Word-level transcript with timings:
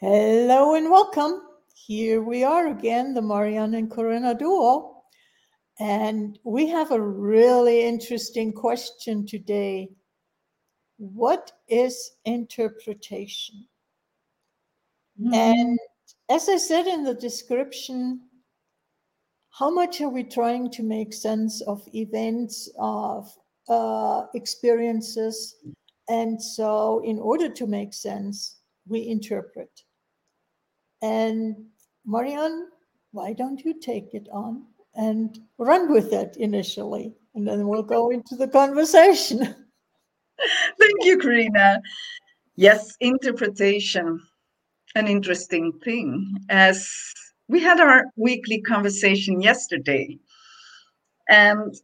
Hello 0.00 0.76
and 0.76 0.92
welcome. 0.92 1.42
Here 1.74 2.22
we 2.22 2.44
are 2.44 2.68
again, 2.68 3.14
the 3.14 3.20
Marianne 3.20 3.74
and 3.74 3.90
Corinna 3.90 4.32
duo. 4.32 5.02
And 5.80 6.38
we 6.44 6.68
have 6.68 6.92
a 6.92 7.00
really 7.00 7.82
interesting 7.82 8.52
question 8.52 9.26
today. 9.26 9.88
What 10.98 11.50
is 11.66 12.12
interpretation? 12.24 13.66
Mm-hmm. 15.20 15.34
And 15.34 15.78
as 16.28 16.48
I 16.48 16.58
said 16.58 16.86
in 16.86 17.02
the 17.02 17.14
description, 17.14 18.20
how 19.50 19.68
much 19.68 20.00
are 20.00 20.10
we 20.10 20.22
trying 20.22 20.70
to 20.70 20.84
make 20.84 21.12
sense 21.12 21.60
of 21.62 21.82
events, 21.92 22.70
of 22.78 23.28
uh, 23.68 24.26
experiences? 24.36 25.56
And 26.08 26.40
so, 26.40 27.02
in 27.04 27.18
order 27.18 27.48
to 27.48 27.66
make 27.66 27.92
sense, 27.92 28.60
we 28.86 29.08
interpret. 29.08 29.70
And 31.02 31.66
Marianne, 32.04 32.68
why 33.12 33.32
don't 33.32 33.64
you 33.64 33.78
take 33.80 34.14
it 34.14 34.28
on 34.32 34.64
and 34.94 35.38
run 35.58 35.92
with 35.92 36.12
it 36.12 36.36
initially? 36.36 37.14
And 37.34 37.46
then 37.46 37.68
we'll 37.68 37.82
go 37.82 38.10
into 38.10 38.36
the 38.36 38.48
conversation. 38.48 39.38
Thank 40.80 41.04
you, 41.04 41.18
Karina. 41.18 41.80
Yes, 42.56 42.96
interpretation, 43.00 44.20
an 44.94 45.06
interesting 45.06 45.72
thing. 45.84 46.36
As 46.48 46.90
we 47.48 47.60
had 47.60 47.80
our 47.80 48.04
weekly 48.16 48.60
conversation 48.60 49.40
yesterday, 49.40 50.18
and 51.28 51.74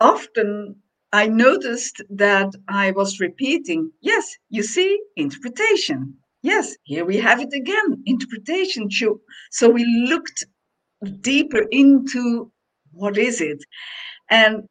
often 0.00 0.76
I 1.12 1.26
noticed 1.28 2.02
that 2.10 2.50
I 2.68 2.90
was 2.90 3.20
repeating, 3.20 3.90
yes, 4.00 4.36
you 4.50 4.62
see, 4.62 5.00
interpretation, 5.16 6.14
yes, 6.42 6.76
here 6.84 7.04
we 7.04 7.16
have 7.18 7.40
it 7.40 7.52
again 7.52 8.02
interpretation. 8.06 8.88
So 9.50 9.68
we 9.68 9.84
looked 9.84 10.44
deeper 11.20 11.64
into 11.70 12.50
what 12.92 13.18
is 13.18 13.40
it. 13.40 13.62
And 14.30 14.68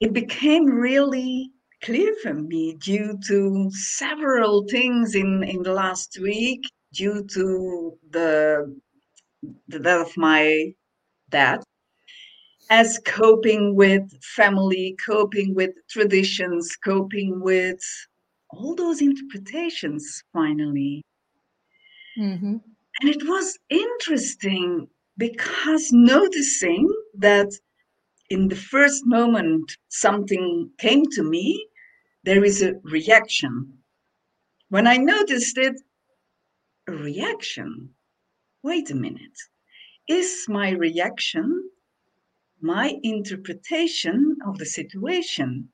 it 0.00 0.12
became 0.12 0.66
really 0.66 1.50
clear 1.82 2.14
for 2.22 2.34
me 2.34 2.74
due 2.74 3.18
to 3.26 3.70
several 3.70 4.66
things 4.68 5.14
in, 5.14 5.42
in 5.44 5.62
the 5.62 5.72
last 5.72 6.18
week, 6.20 6.62
due 6.92 7.24
to 7.32 7.98
the, 8.10 8.76
the 9.68 9.78
death 9.78 10.08
of 10.08 10.16
my 10.16 10.72
dad, 11.30 11.62
as 12.70 12.98
coping 13.04 13.74
with 13.74 14.02
family, 14.22 14.96
coping 15.04 15.54
with 15.54 15.70
traditions, 15.88 16.76
coping 16.84 17.40
with 17.40 17.80
all 18.50 18.74
those 18.74 19.02
interpretations 19.02 20.22
finally. 20.32 21.04
Mm-hmm. 22.18 22.56
And 23.00 23.10
it 23.10 23.28
was 23.28 23.58
interesting 23.68 24.88
because 25.18 25.92
noticing 25.92 26.88
that 27.18 27.48
in 28.30 28.48
the 28.48 28.56
first 28.56 29.02
moment 29.06 29.76
something 29.88 30.70
came 30.78 31.04
to 31.12 31.22
me, 31.22 31.66
there 32.24 32.44
is 32.44 32.62
a 32.62 32.74
reaction. 32.82 33.72
When 34.68 34.86
I 34.86 34.96
noticed 34.96 35.58
it, 35.58 35.74
a 36.88 36.92
reaction. 36.92 37.90
Wait 38.62 38.90
a 38.90 38.94
minute. 38.94 39.38
Is 40.08 40.46
my 40.48 40.70
reaction 40.70 41.70
my 42.60 42.98
interpretation 43.02 44.36
of 44.46 44.58
the 44.58 44.66
situation 44.66 45.68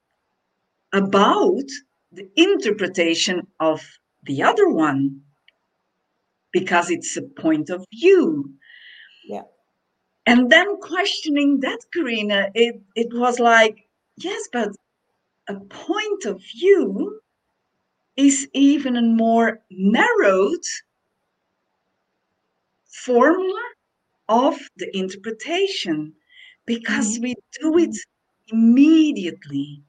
about 0.93 1.69
the 2.13 2.29
interpretation 2.37 3.47
of 3.61 3.83
the 4.25 4.43
other 4.43 4.69
one 4.69 5.21
because 6.53 6.91
it's 6.91 7.17
a 7.17 7.23
point 7.23 7.71
of 7.71 7.85
view. 7.93 8.53
Yeah. 9.25 9.43
And 10.27 10.51
then 10.51 10.79
questioning 10.81 11.61
that, 11.61 11.79
Karina, 11.93 12.51
it, 12.55 12.81
it 12.95 13.09
was 13.13 13.41
like, 13.41 13.89
yes, 14.19 14.49
but 14.53 14.71
a 15.49 15.55
point 15.55 16.25
of 16.27 16.41
view 16.55 17.21
is 18.17 18.49
even 18.53 18.97
a 18.97 19.03
more 19.03 19.61
narrowed 19.71 20.65
formula 22.87 23.63
of 24.29 24.59
the 24.77 24.97
interpretation 24.97 26.13
because 26.67 27.15
mm-hmm. 27.15 27.23
we 27.23 27.35
do 27.61 27.79
it 27.79 27.97
immediately 28.49 29.83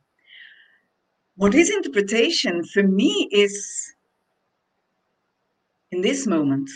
what 1.36 1.56
is 1.56 1.70
interpretation 1.70 2.64
for 2.64 2.84
me 2.84 3.28
is 3.32 3.94
in 5.92 6.02
this 6.02 6.28
moment 6.28 6.70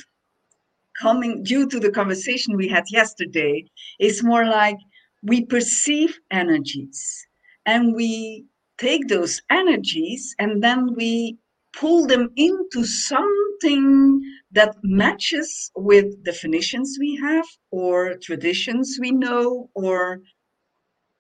coming 0.99 1.43
due 1.43 1.67
to 1.67 1.79
the 1.79 1.91
conversation 1.91 2.55
we 2.55 2.67
had 2.67 2.83
yesterday 2.89 3.63
is 3.99 4.23
more 4.23 4.45
like 4.45 4.77
we 5.23 5.45
perceive 5.45 6.17
energies 6.31 7.27
and 7.65 7.93
we 7.93 8.45
take 8.77 9.07
those 9.07 9.41
energies 9.49 10.35
and 10.39 10.63
then 10.63 10.93
we 10.95 11.37
pull 11.73 12.07
them 12.07 12.29
into 12.35 12.83
something 12.83 14.21
that 14.51 14.75
matches 14.83 15.71
with 15.75 16.23
definitions 16.23 16.97
we 16.99 17.15
have 17.15 17.45
or 17.69 18.15
traditions 18.23 18.97
we 18.99 19.11
know 19.11 19.69
or 19.75 20.19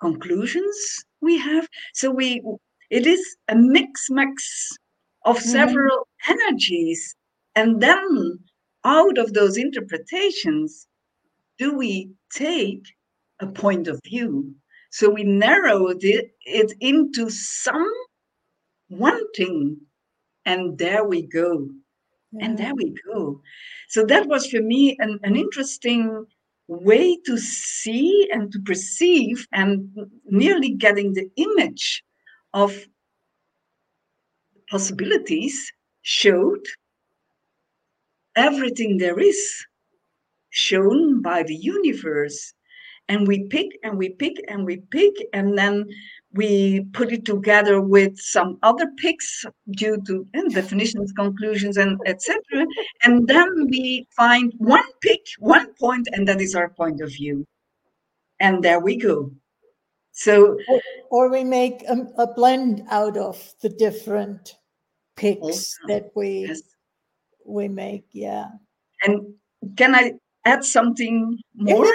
conclusions 0.01 1.05
we 1.21 1.37
have. 1.37 1.67
So 1.93 2.11
we 2.11 2.41
it 2.89 3.05
is 3.05 3.37
a 3.47 3.55
mix 3.55 4.09
max 4.09 4.77
of 5.25 5.37
mm-hmm. 5.37 5.49
several 5.49 5.97
mm-hmm. 5.97 6.31
energies. 6.33 7.15
And 7.55 7.81
then 7.81 8.39
out 8.83 9.17
of 9.17 9.33
those 9.33 9.57
interpretations, 9.57 10.87
do 11.57 11.75
we 11.75 12.11
take 12.31 12.83
a 13.39 13.47
point 13.47 13.87
of 13.87 13.99
view? 14.05 14.53
So 14.91 15.09
we 15.09 15.23
narrowed 15.23 16.03
it, 16.03 16.31
it 16.45 16.73
into 16.79 17.29
some 17.29 17.91
one 18.87 19.21
thing, 19.33 19.77
and 20.45 20.77
there 20.77 21.03
we 21.03 21.23
go. 21.23 21.67
Yeah. 22.31 22.45
And 22.45 22.57
there 22.57 22.75
we 22.75 22.93
go. 23.05 23.41
So 23.89 24.05
that 24.05 24.27
was 24.27 24.47
for 24.47 24.61
me 24.61 24.97
an, 24.99 25.19
an 25.23 25.35
interesting 25.35 26.25
way 26.67 27.17
to 27.25 27.37
see 27.37 28.29
and 28.31 28.51
to 28.51 28.59
perceive 28.59 29.47
and 29.53 29.89
nearly 30.25 30.71
getting 30.71 31.13
the 31.13 31.29
image 31.37 32.03
of 32.53 32.73
possibilities 34.69 35.71
showed 36.01 36.65
everything 38.35 38.97
there 38.97 39.19
is 39.19 39.65
shown 40.49 41.21
by 41.21 41.43
the 41.43 41.55
universe. 41.55 42.53
And 43.09 43.25
we 43.25 43.45
pick 43.45 43.67
and 43.83 43.97
we 43.97 44.09
pick 44.09 44.35
and 44.49 44.65
we 44.65 44.77
pick 44.91 45.13
and 45.31 45.57
then 45.57 45.85
we 46.33 46.85
put 46.91 47.13
it 47.13 47.23
together 47.23 47.79
with 47.79 48.17
some 48.19 48.57
other 48.63 48.87
picks 48.97 49.45
due 49.71 49.97
to 50.07 50.27
and 50.33 50.53
definitions 50.53 51.13
conclusions 51.13 51.77
and 51.77 51.97
etc 52.05 52.35
and 53.03 53.25
then 53.25 53.47
we 53.69 54.05
find 54.13 54.53
one 54.57 54.91
pick 55.01 55.21
one 55.39 55.73
point 55.79 56.05
and 56.11 56.27
that 56.27 56.41
is 56.41 56.53
our 56.53 56.69
point 56.69 56.99
of 56.99 57.09
view. 57.09 57.45
And 58.41 58.61
there 58.61 58.81
we 58.81 58.97
go 58.97 59.31
so, 60.17 60.57
or, 60.67 60.81
or 61.11 61.31
we 61.31 61.43
make 61.43 61.83
a, 61.83 61.95
a, 62.17 62.33
blend 62.33 62.81
out 62.89 63.17
of 63.17 63.53
the 63.61 63.69
different 63.69 64.55
picks 65.15 65.39
also, 65.41 65.87
that 65.89 66.09
we 66.15 66.47
yes. 66.47 66.63
we 67.45 67.67
make. 67.67 68.05
Yeah. 68.13 68.47
And 69.03 69.35
can 69.77 69.93
I 69.93 70.13
add 70.43 70.65
something 70.65 71.37
more? 71.53 71.85
Yeah. 71.85 71.91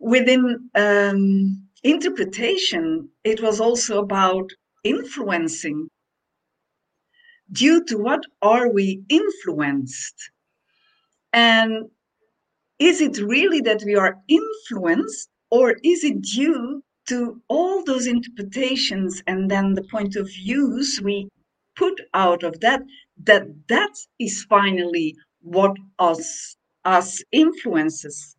Within 0.00 0.68
um, 0.74 1.66
interpretation, 1.82 3.08
it 3.24 3.42
was 3.42 3.58
also 3.58 4.00
about 4.00 4.50
influencing. 4.82 5.88
Due 7.52 7.82
to 7.86 7.96
what 7.96 8.20
are 8.42 8.70
we 8.70 9.02
influenced? 9.08 10.30
And 11.32 11.88
is 12.78 13.00
it 13.00 13.16
really 13.16 13.62
that 13.62 13.82
we 13.86 13.96
are 13.96 14.18
influenced, 14.28 15.30
or 15.50 15.76
is 15.82 16.04
it 16.04 16.20
due 16.20 16.82
to 17.08 17.40
all 17.48 17.84
those 17.84 18.06
interpretations 18.06 19.22
and 19.26 19.50
then 19.50 19.74
the 19.74 19.84
point 19.84 20.16
of 20.16 20.26
views 20.28 21.00
we 21.02 21.28
put 21.76 22.00
out 22.14 22.42
of 22.42 22.60
that 22.60 22.80
that 23.24 23.46
that 23.68 23.92
is 24.18 24.44
finally 24.48 25.14
what 25.42 25.76
us 25.98 26.56
us 26.84 27.22
influences. 27.32 28.36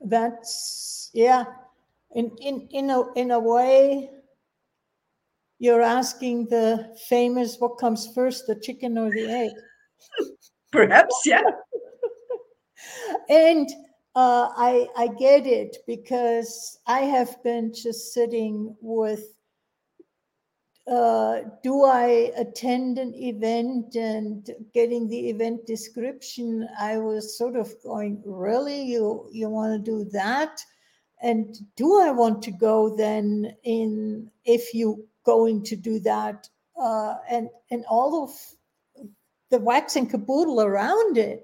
That's 0.00 1.10
yeah. 1.14 1.44
In 2.14 2.30
in 2.40 2.68
in 2.70 2.90
a 2.90 3.12
in 3.14 3.30
a 3.30 3.40
way 3.40 4.10
you're 5.58 5.82
asking 5.82 6.46
the 6.46 6.96
famous 7.08 7.56
what 7.58 7.78
comes 7.78 8.08
first 8.14 8.46
the 8.46 8.54
chicken 8.56 8.98
or 8.98 9.10
the 9.10 9.26
egg? 9.28 9.52
Perhaps 10.72 11.14
yeah. 11.24 11.42
And 13.28 13.68
uh, 14.16 14.48
I, 14.56 14.88
I 14.96 15.08
get 15.08 15.46
it 15.46 15.76
because 15.86 16.78
I 16.86 17.00
have 17.00 17.42
been 17.42 17.74
just 17.74 18.14
sitting 18.14 18.74
with 18.80 19.36
uh, 20.90 21.40
do 21.62 21.84
I 21.84 22.32
attend 22.36 22.96
an 22.98 23.12
event 23.14 23.94
and 23.96 24.48
getting 24.72 25.08
the 25.08 25.28
event 25.28 25.66
description? 25.66 26.66
I 26.78 26.96
was 26.96 27.36
sort 27.36 27.56
of 27.56 27.74
going, 27.82 28.22
really, 28.24 28.84
you 28.84 29.28
you 29.32 29.50
want 29.50 29.72
to 29.72 29.90
do 29.90 30.08
that? 30.12 30.64
And 31.20 31.56
do 31.76 32.00
I 32.00 32.10
want 32.12 32.40
to 32.42 32.52
go 32.52 32.96
then 32.96 33.54
in 33.64 34.30
if 34.44 34.72
you 34.72 35.06
going 35.24 35.62
to 35.64 35.76
do 35.76 35.98
that? 36.00 36.48
Uh, 36.80 37.16
and 37.28 37.50
and 37.70 37.84
all 37.90 38.22
of 38.22 38.30
the 39.50 39.58
wax 39.58 39.96
and 39.96 40.08
caboodle 40.08 40.60
around 40.62 41.18
it, 41.18 41.42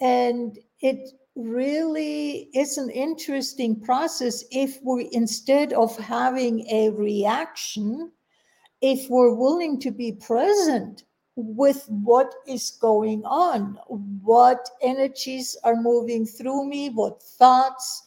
and 0.00 0.58
it 0.80 1.12
really 1.36 2.48
is 2.54 2.78
an 2.78 2.90
interesting 2.90 3.78
process 3.80 4.42
if 4.50 4.78
we 4.82 5.08
instead 5.12 5.72
of 5.74 5.96
having 5.98 6.66
a 6.68 6.90
reaction 6.90 8.10
if 8.82 9.08
we're 9.08 9.34
willing 9.34 9.80
to 9.80 9.90
be 9.90 10.12
present 10.12 11.04
with 11.36 11.84
what 11.88 12.34
is 12.46 12.70
going 12.80 13.22
on, 13.24 13.78
what 14.22 14.68
energies 14.82 15.56
are 15.64 15.76
moving 15.76 16.26
through 16.26 16.66
me, 16.66 16.88
what 16.90 17.22
thoughts 17.22 18.06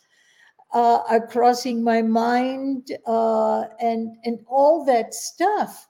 uh, 0.74 1.00
are 1.08 1.28
crossing 1.28 1.84
my 1.84 2.02
mind, 2.02 2.92
uh, 3.08 3.66
and 3.80 4.16
and 4.24 4.40
all 4.48 4.86
that 4.86 5.14
stuff. 5.14 5.88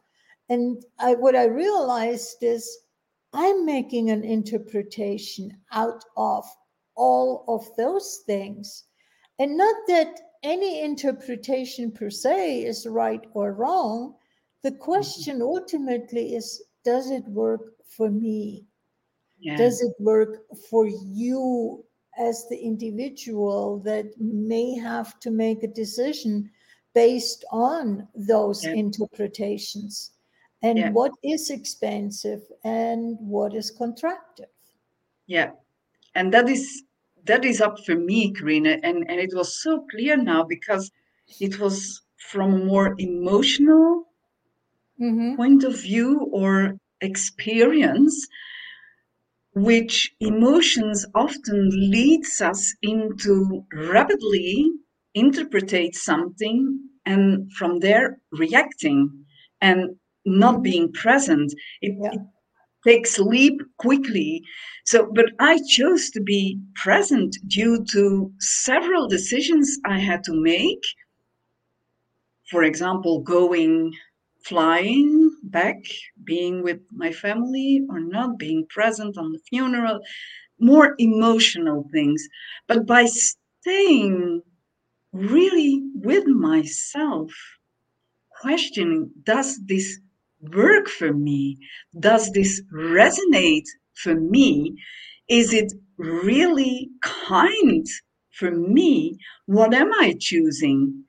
And 0.50 0.84
I, 1.00 1.16
what 1.16 1.36
I 1.36 1.46
realized 1.46 2.38
is 2.42 2.80
I'm 3.34 3.66
making 3.66 4.10
an 4.10 4.24
interpretation 4.24 5.52
out 5.72 6.04
of 6.18 6.46
all 7.00 7.46
of 7.48 7.66
those 7.78 8.22
things, 8.26 8.84
and 9.40 9.58
not 9.58 9.76
that 9.88 10.20
any 10.44 10.82
interpretation 10.82 11.92
per 11.92 12.10
se 12.10 12.64
is 12.64 12.86
right 12.86 13.26
or 13.34 13.54
wrong 13.54 14.16
the 14.64 14.72
mm-hmm. 14.72 14.80
question 14.80 15.42
ultimately 15.42 16.36
is 16.36 16.64
does 16.84 17.12
it 17.12 17.24
work 17.26 17.62
for 17.90 18.10
me? 18.10 18.66
Yeah. 19.40 19.58
Does 19.58 19.82
it 19.82 19.94
work 20.00 20.44
for 20.70 20.88
you 20.88 21.84
as 22.18 22.46
the 22.50 22.58
individual 22.58 23.80
that 23.80 24.06
may 24.20 24.76
have 24.76 25.20
to 25.22 25.32
make 25.32 25.64
a 25.64 25.68
decision 25.68 26.50
based 26.94 27.46
on 27.52 28.08
those 28.16 28.66
yeah. 28.66 28.72
interpretations? 28.72 30.12
And 30.62 30.78
yeah. 30.78 30.92
what 30.92 31.12
is 31.24 31.50
expansive 31.50 32.42
and 32.66 33.18
what 33.20 33.54
is 33.54 33.72
contractive? 33.78 34.52
Yeah. 35.26 35.52
And 36.16 36.34
that 36.34 36.50
is 36.50 36.84
that 37.26 37.46
is 37.46 37.62
up 37.62 37.78
for 37.86 37.96
me, 37.96 38.34
Karina. 38.34 38.78
And, 38.84 39.10
and 39.10 39.20
it 39.20 39.32
was 39.34 39.62
so 39.62 39.86
clear 39.92 40.18
now 40.18 40.44
because 40.44 40.92
it 41.40 41.60
was 41.60 42.02
from 42.18 42.54
a 42.54 42.66
more 42.66 42.96
emotional 42.98 44.06
mm-hmm. 45.02 45.36
point 45.36 45.64
of 45.64 45.80
view 45.82 46.30
or 46.32 46.78
experience 47.02 48.28
which 49.56 50.14
emotions 50.20 51.06
often 51.16 51.70
leads 51.92 52.40
us 52.42 52.76
into 52.82 53.66
rapidly 53.74 54.70
interpretate 55.16 55.96
something 55.96 56.80
and 57.06 57.52
from 57.54 57.80
there 57.80 58.20
reacting 58.32 59.26
and 59.60 59.96
not 60.26 60.62
being 60.62 60.92
present 60.92 61.52
it, 61.82 61.96
yeah. 62.00 62.12
it 62.12 62.20
takes 62.86 63.20
leap 63.20 63.62
quickly 63.78 64.42
so 64.86 65.12
but 65.14 65.26
i 65.40 65.60
chose 65.68 66.10
to 66.10 66.22
be 66.22 66.60
present 66.76 67.36
due 67.48 67.84
to 67.86 68.32
several 68.40 69.08
decisions 69.08 69.78
i 69.86 69.98
had 69.98 70.24
to 70.24 70.34
make 70.34 70.84
for 72.50 72.64
example 72.64 73.20
going 73.20 73.94
flying 74.44 75.32
back, 75.44 75.78
being 76.24 76.64
with 76.64 76.80
my 76.92 77.12
family 77.12 77.86
or 77.90 78.00
not, 78.00 78.38
being 78.38 78.66
present 78.70 79.18
on 79.18 79.32
the 79.32 79.40
funeral, 79.50 80.00
more 80.60 80.96
emotional 80.98 81.88
things. 81.92 82.28
But 82.68 82.86
by 82.86 83.06
staying 83.06 84.42
really 85.14 85.84
with 85.94 86.26
myself, 86.28 87.32
questioning, 88.42 89.12
does 89.24 89.60
this 89.66 90.00
work 90.42 90.88
for 90.88 91.14
me? 91.14 91.58
Does 92.00 92.32
this 92.32 92.62
resonate 92.74 93.68
for 93.96 94.16
me? 94.16 94.76
Is 95.28 95.54
it 95.54 95.74
really 95.98 96.90
kind 97.02 97.86
for 98.32 98.52
me? 98.52 99.18
What 99.46 99.74
am 99.74 99.92
I 99.94 100.16
choosing? 100.20 101.04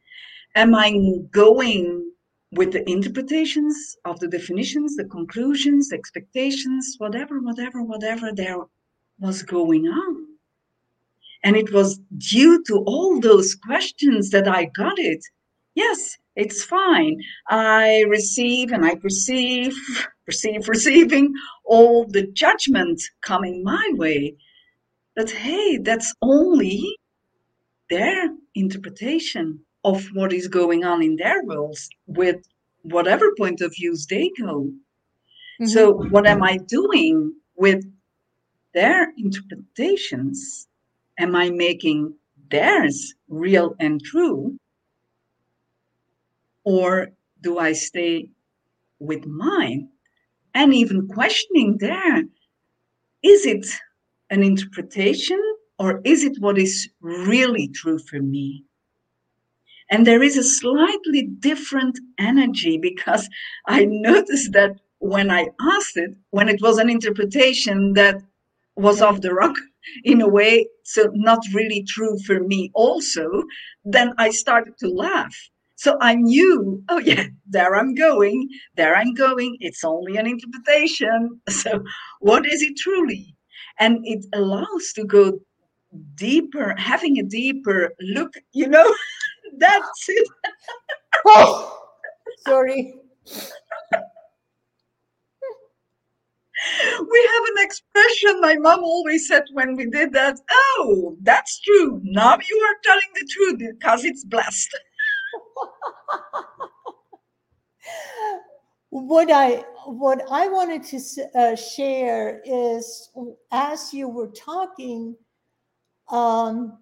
Am 0.54 0.74
I 0.74 0.92
going 1.30 2.10
with 2.52 2.72
the 2.72 2.88
interpretations 2.90 3.96
of 4.04 4.18
the 4.18 4.28
definitions, 4.28 4.96
the 4.96 5.04
conclusions, 5.04 5.92
expectations, 5.92 6.96
whatever, 6.98 7.40
whatever, 7.40 7.82
whatever 7.82 8.32
there 8.32 8.56
was 9.20 9.42
going 9.42 9.86
on. 9.86 10.26
And 11.44 11.56
it 11.56 11.72
was 11.72 12.00
due 12.18 12.62
to 12.64 12.82
all 12.86 13.20
those 13.20 13.54
questions 13.54 14.30
that 14.30 14.48
I 14.48 14.64
got 14.76 14.98
it. 14.98 15.24
Yes, 15.74 16.18
it's 16.36 16.62
fine. 16.62 17.20
I 17.48 18.04
receive 18.08 18.72
and 18.72 18.84
I 18.84 18.94
perceive, 18.94 19.74
perceive, 20.24 20.68
receiving 20.68 21.32
all 21.64 22.06
the 22.06 22.26
judgment 22.26 23.00
coming 23.22 23.62
my 23.64 23.90
way. 23.94 24.36
But 25.16 25.30
hey, 25.30 25.78
that's 25.78 26.14
only 26.22 26.96
their 27.90 28.30
interpretation 28.54 29.60
of 29.84 30.06
what 30.14 30.32
is 30.32 30.48
going 30.48 30.84
on 30.84 31.02
in 31.02 31.16
their 31.16 31.42
worlds 31.44 31.88
with 32.06 32.36
whatever 32.82 33.34
point 33.36 33.60
of 33.60 33.74
views 33.74 34.06
they 34.06 34.30
go. 34.38 34.70
Mm-hmm. 35.60 35.66
So, 35.66 35.92
what 35.92 36.26
am 36.26 36.42
I 36.42 36.58
doing 36.58 37.34
with 37.56 37.84
their 38.72 39.12
interpretations? 39.18 40.68
Am 41.18 41.34
I 41.34 41.50
making 41.50 42.14
theirs 42.50 43.14
real 43.28 43.74
and 43.78 44.02
true? 44.02 44.56
Or 46.64 47.08
do 47.40 47.58
I 47.58 47.72
stay 47.72 48.30
with 48.98 49.26
mine 49.26 49.88
and 50.54 50.74
even 50.74 51.08
questioning 51.08 51.78
there? 51.78 52.24
Is 53.22 53.46
it 53.46 53.66
an 54.30 54.42
interpretation 54.42 55.40
or 55.78 56.00
is 56.04 56.24
it 56.24 56.36
what 56.40 56.58
is 56.58 56.88
really 57.00 57.68
true 57.68 57.98
for 57.98 58.20
me? 58.20 58.64
And 59.90 60.06
there 60.06 60.22
is 60.22 60.36
a 60.36 60.44
slightly 60.44 61.22
different 61.40 61.98
energy 62.18 62.78
because 62.78 63.28
I 63.66 63.84
noticed 63.88 64.52
that 64.52 64.76
when 64.98 65.30
I 65.30 65.48
asked 65.60 65.96
it, 65.96 66.14
when 66.30 66.48
it 66.48 66.60
was 66.62 66.78
an 66.78 66.88
interpretation 66.88 67.94
that 67.94 68.22
was 68.76 69.02
off 69.02 69.20
the 69.20 69.34
rock 69.34 69.56
in 70.04 70.20
a 70.20 70.28
way, 70.28 70.66
so 70.84 71.10
not 71.14 71.40
really 71.52 71.82
true 71.88 72.18
for 72.26 72.40
me, 72.40 72.70
also, 72.74 73.42
then 73.84 74.12
I 74.18 74.30
started 74.30 74.78
to 74.78 74.88
laugh. 74.88 75.34
So 75.80 75.96
I 76.02 76.14
knew, 76.14 76.84
oh 76.90 76.98
yeah, 76.98 77.24
there 77.48 77.74
I'm 77.74 77.94
going, 77.94 78.50
there 78.74 78.94
I'm 78.94 79.14
going. 79.14 79.56
It's 79.60 79.82
only 79.82 80.18
an 80.18 80.26
interpretation. 80.26 81.40
So 81.50 81.82
what 82.20 82.44
is 82.44 82.60
it 82.60 82.76
truly? 82.76 83.34
And 83.78 84.00
it 84.04 84.26
allows 84.34 84.92
to 84.96 85.04
go 85.04 85.40
deeper, 86.16 86.74
having 86.76 87.18
a 87.18 87.22
deeper 87.22 87.94
look, 87.98 88.34
you 88.52 88.68
know. 88.68 88.94
That's 89.56 90.04
it. 90.08 90.28
oh, 91.24 91.78
sorry. 92.46 92.94
we 97.12 97.30
have 97.32 97.44
an 97.56 97.64
expression 97.64 98.40
my 98.42 98.56
mom 98.56 98.80
always 98.84 99.26
said 99.26 99.44
when 99.54 99.76
we 99.76 99.86
did 99.86 100.12
that 100.12 100.36
oh 100.52 101.16
that's 101.22 101.58
true 101.60 101.98
now 102.04 102.36
you 102.36 102.56
are 102.68 102.76
telling 102.84 103.10
the 103.14 103.26
truth 103.32 103.58
because 103.72 104.04
it's 104.04 104.24
blessed 104.26 104.68
what 108.90 109.30
i 109.30 109.62
what 109.86 110.22
i 110.30 110.48
wanted 110.48 110.82
to 110.82 110.98
uh, 111.38 111.54
share 111.54 112.42
is 112.44 113.10
as 113.52 113.94
you 113.94 114.08
were 114.08 114.28
talking 114.28 115.16
um, 116.10 116.78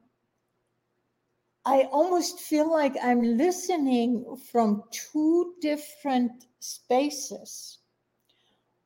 I 1.68 1.82
almost 1.92 2.40
feel 2.40 2.70
like 2.70 2.96
I'm 3.02 3.20
listening 3.36 4.24
from 4.50 4.84
two 4.90 5.54
different 5.60 6.46
spaces. 6.60 7.78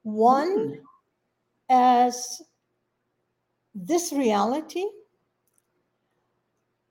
One 0.02 0.58
mm. 0.58 0.78
as 1.70 2.42
this 3.72 4.12
reality, 4.12 4.84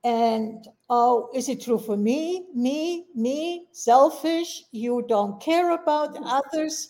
and 0.04 0.68
oh, 0.90 1.30
is 1.34 1.48
it 1.48 1.62
true 1.62 1.78
for 1.78 1.96
me, 1.96 2.46
me, 2.56 3.06
me, 3.16 3.68
selfish? 3.72 4.64
You 4.72 5.06
don't 5.08 5.40
care 5.42 5.72
about 5.72 6.18
others. 6.24 6.90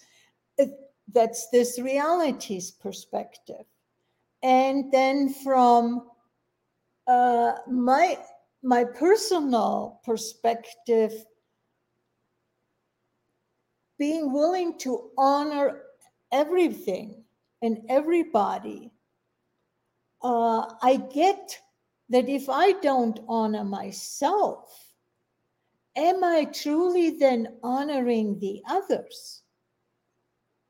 That's 1.14 1.50
this 1.50 1.78
reality's 1.80 2.72
perspective. 2.72 3.66
And 4.44 4.92
then 4.92 5.34
from 5.34 6.08
uh, 7.08 7.54
my 7.68 8.18
my 8.64 8.86
personal 8.86 10.00
perspective 10.06 11.12
being 13.98 14.32
willing 14.32 14.78
to 14.78 15.10
honor 15.18 15.82
everything 16.32 17.24
and 17.62 17.80
everybody, 17.90 18.92
uh, 20.24 20.74
I 20.82 21.04
get 21.14 21.60
that 22.12 22.28
if 22.28 22.50
I 22.50 22.74
don't 22.74 23.20
honor 23.28 23.64
myself, 23.64 24.94
am 25.96 26.24
I 26.24 26.46
truly 26.46 27.12
then 27.12 27.58
honoring 27.64 28.38
the 28.40 28.62
others? 28.70 29.44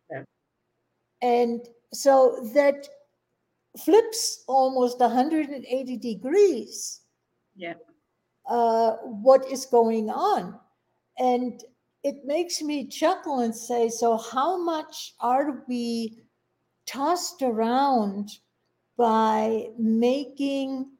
Yeah. 0.10 0.24
And 1.21 1.67
so 1.93 2.50
that 2.53 2.88
flips 3.77 4.43
almost 4.48 5.00
180 5.00 5.98
degrees 5.98 7.01
Yeah. 7.55 7.74
uh, 8.48 8.98
what 8.98 9.50
is 9.51 9.65
going 9.65 10.10
on. 10.10 10.60
And 11.17 11.63
it 12.03 12.24
makes 12.25 12.62
me 12.62 12.88
chuckle 12.88 13.39
and 13.39 13.55
say, 13.55 13.89
so 13.89 14.17
how 14.17 14.57
much 14.57 15.15
are 15.19 15.63
we 15.67 16.24
tossed 16.86 17.41
around 17.41 18.29
by 18.98 19.69
making 19.77 20.91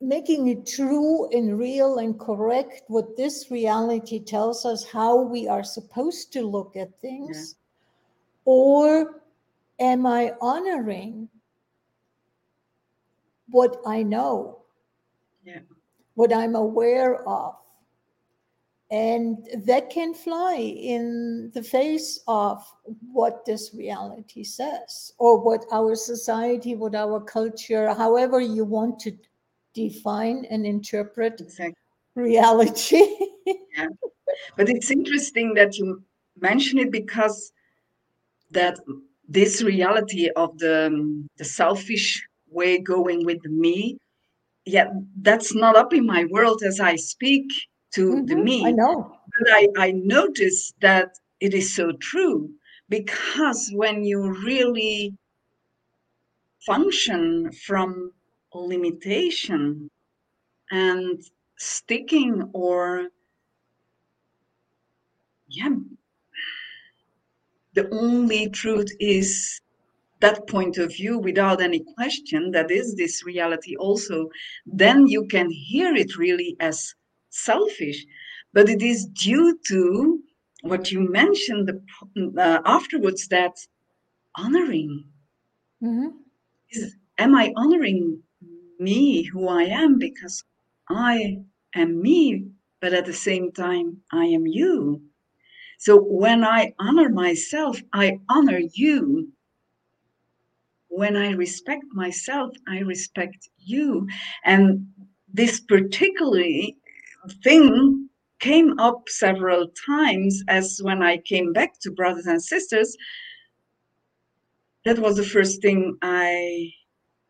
making 0.00 0.48
it 0.48 0.66
true 0.66 1.28
and 1.30 1.58
real 1.58 1.98
and 1.98 2.18
correct 2.18 2.82
what 2.88 3.16
this 3.16 3.50
reality 3.50 4.20
tells 4.20 4.64
us 4.64 4.84
how 4.84 5.20
we 5.20 5.48
are 5.48 5.64
supposed 5.64 6.32
to 6.32 6.42
look 6.42 6.76
at 6.76 7.00
things? 7.00 7.56
Or 8.44 9.22
am 9.80 10.06
i 10.06 10.32
honoring 10.40 11.28
what 13.50 13.80
i 13.86 14.02
know? 14.02 14.58
Yeah. 15.44 15.60
what 16.14 16.32
i'm 16.32 16.54
aware 16.54 17.26
of? 17.28 17.54
And 18.90 19.46
that 19.66 19.90
can 19.90 20.14
fly 20.14 20.54
in 20.56 21.50
the 21.52 21.62
face 21.62 22.20
of 22.26 22.64
what 23.12 23.44
this 23.44 23.74
reality 23.74 24.44
says 24.44 25.12
or 25.18 25.38
what 25.38 25.66
our 25.72 25.94
society 25.94 26.74
what 26.74 26.94
our 26.94 27.20
culture 27.20 27.92
however 27.92 28.40
you 28.40 28.64
want 28.64 28.98
to 29.00 29.12
define 29.78 30.44
and 30.50 30.66
interpret 30.66 31.40
Exactly. 31.40 31.74
reality 32.14 33.02
But 34.56 34.68
it's 34.68 34.90
interesting 34.90 35.54
that 35.54 35.78
you 35.78 36.02
mention 36.40 36.78
it 36.78 36.90
because 36.90 37.52
that 38.50 38.78
this 39.28 39.62
reality 39.62 40.30
of 40.34 40.58
the 40.58 40.86
um, 40.86 41.28
the 41.36 41.44
selfish 41.44 42.06
way 42.50 42.78
going 42.78 43.24
with 43.24 43.44
me, 43.44 43.98
yeah, 44.64 44.88
that's 45.26 45.54
not 45.54 45.76
up 45.76 45.92
in 45.92 46.04
my 46.06 46.24
world 46.34 46.62
as 46.62 46.80
I 46.80 46.96
speak 46.96 47.46
to 47.94 48.02
the 48.26 48.36
Mhm, 48.36 48.44
me. 48.48 48.58
i 48.68 48.72
know 48.72 48.94
But 49.32 49.46
I, 49.60 49.62
I 49.86 49.88
notice 49.92 50.72
that 50.80 51.08
it 51.40 51.52
is 51.54 51.74
so 51.74 51.92
true 52.10 52.50
because 52.88 53.60
when 53.80 53.96
you 54.10 54.18
really 54.50 55.14
function 56.66 57.50
from 57.66 58.12
limitation 58.66 59.88
and 60.70 61.20
sticking 61.58 62.50
or 62.54 63.08
yeah 65.48 65.70
the 67.74 67.88
only 67.92 68.48
truth 68.50 68.90
is 69.00 69.60
that 70.20 70.46
point 70.48 70.78
of 70.78 70.92
view 70.92 71.18
without 71.18 71.60
any 71.62 71.80
question 71.96 72.50
that 72.52 72.70
is 72.70 72.94
this 72.96 73.24
reality 73.24 73.76
also 73.76 74.28
then 74.66 75.06
you 75.06 75.26
can 75.26 75.50
hear 75.50 75.94
it 75.94 76.16
really 76.16 76.56
as 76.60 76.94
selfish 77.30 78.04
but 78.52 78.68
it 78.68 78.82
is 78.82 79.06
due 79.06 79.58
to 79.68 80.18
what 80.62 80.90
you 80.90 81.00
mentioned 81.10 81.68
the, 81.68 82.32
uh, 82.42 82.60
afterwards 82.66 83.28
that 83.28 83.54
honoring 84.36 85.04
Mhm. 85.82 86.12
is 86.70 86.96
am 87.18 87.34
i 87.34 87.52
honoring 87.56 88.22
me 88.78 89.22
who 89.22 89.48
i 89.48 89.62
am 89.62 89.98
because 89.98 90.44
i 90.88 91.38
am 91.74 92.00
me 92.00 92.46
but 92.80 92.92
at 92.92 93.06
the 93.06 93.12
same 93.12 93.50
time 93.52 93.98
i 94.12 94.24
am 94.24 94.46
you 94.46 95.00
so 95.78 96.00
when 96.00 96.44
i 96.44 96.72
honor 96.78 97.08
myself 97.08 97.80
i 97.92 98.18
honor 98.28 98.60
you 98.74 99.32
when 100.88 101.16
I 101.16 101.30
respect 101.30 101.84
myself, 101.92 102.52
I 102.66 102.80
respect 102.80 103.48
you. 103.58 104.08
And 104.44 104.88
this 105.32 105.60
particularly 105.60 106.76
thing 107.44 108.08
came 108.40 108.78
up 108.78 109.08
several 109.08 109.68
times 109.86 110.42
as 110.48 110.80
when 110.82 111.02
I 111.02 111.18
came 111.18 111.52
back 111.52 111.78
to 111.80 111.90
brothers 111.90 112.26
and 112.26 112.42
sisters. 112.42 112.96
That 114.84 114.98
was 114.98 115.16
the 115.16 115.24
first 115.24 115.60
thing 115.60 115.96
I 116.02 116.72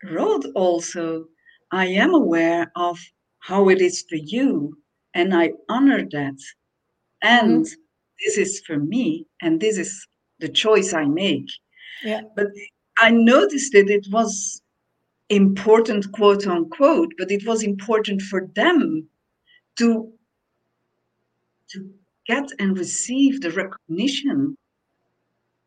wrote 0.03 0.45
also. 0.55 1.25
I 1.71 1.85
am 1.87 2.13
aware 2.13 2.71
of 2.75 2.99
how 3.39 3.69
it 3.69 3.81
is 3.81 4.05
for 4.09 4.15
you, 4.15 4.77
and 5.13 5.35
I 5.35 5.53
honor 5.69 6.05
that. 6.11 6.37
And 7.21 7.65
mm-hmm. 7.65 7.81
this 8.25 8.37
is 8.37 8.61
for 8.65 8.77
me, 8.77 9.25
and 9.41 9.59
this 9.59 9.77
is 9.77 10.07
the 10.39 10.49
choice 10.49 10.93
I 10.93 11.05
make. 11.05 11.47
yeah 12.03 12.21
But 12.35 12.47
I 12.97 13.11
noticed 13.11 13.73
that 13.73 13.89
it 13.89 14.07
was 14.11 14.61
important, 15.29 16.11
quote 16.11 16.47
unquote, 16.47 17.13
but 17.17 17.31
it 17.31 17.45
was 17.45 17.63
important 17.63 18.21
for 18.21 18.47
them 18.55 19.07
to 19.77 20.11
to 21.69 21.89
get 22.25 22.49
and 22.57 22.77
receive 22.77 23.41
the 23.41 23.51
recognition. 23.51 24.57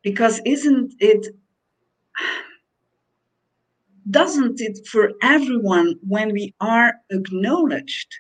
Because 0.03 0.41
isn't 0.45 0.95
it 0.99 1.29
doesn't 4.11 4.61
it 4.61 4.87
for 4.87 5.13
everyone 5.23 5.95
when 6.07 6.33
we 6.33 6.55
are 6.61 6.95
acknowledged 7.11 8.15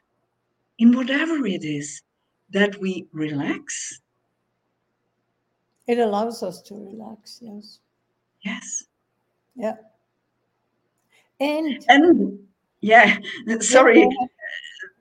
in 0.79 0.93
whatever 0.97 1.47
it 1.47 1.65
is 1.65 2.03
that 2.51 2.79
we 2.81 3.07
relax? 3.12 4.01
it 5.89 5.99
allows 5.99 6.43
us 6.45 6.62
to 6.62 6.75
relax 6.75 7.41
yes 7.43 7.81
Yes. 8.45 8.85
yeah 9.57 9.75
and 11.41 11.85
And 11.89 12.39
yeah, 12.81 13.19
Yeah, 13.47 13.59
sorry, 13.61 14.01
ahead. 14.03 14.29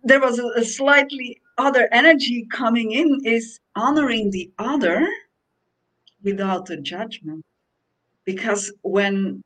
there 0.03 0.19
was 0.19 0.39
a, 0.39 0.47
a 0.57 0.63
slightly 0.65 1.39
other 1.57 1.87
energy 1.91 2.47
coming 2.51 2.91
in 2.91 3.19
is 3.25 3.59
honoring 3.75 4.31
the 4.31 4.51
other 4.57 5.07
without 6.23 6.69
a 6.71 6.77
judgment 6.77 7.43
because 8.25 8.71
when 8.81 9.41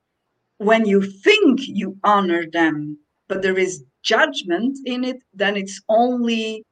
when 0.58 0.86
you 0.86 1.02
think 1.02 1.60
you 1.62 1.98
honor 2.04 2.46
them 2.52 2.98
but 3.28 3.42
there 3.42 3.58
is 3.58 3.84
judgment 4.04 4.78
in 4.86 5.04
it 5.04 5.18
then 5.34 5.56
it's 5.56 5.82
only 5.90 6.64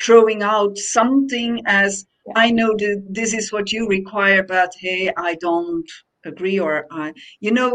throwing 0.00 0.42
out 0.42 0.76
something 0.76 1.60
as 1.66 2.04
Yeah. 2.26 2.32
i 2.44 2.50
know 2.50 2.70
that 2.82 2.98
this 3.10 3.32
is 3.34 3.52
what 3.52 3.72
you 3.72 3.88
require 3.88 4.42
but 4.42 4.70
hey 4.78 5.10
i 5.16 5.34
don't 5.46 5.90
agree 6.24 6.58
or 6.60 6.86
i 6.92 7.12
you 7.40 7.50
know 7.50 7.70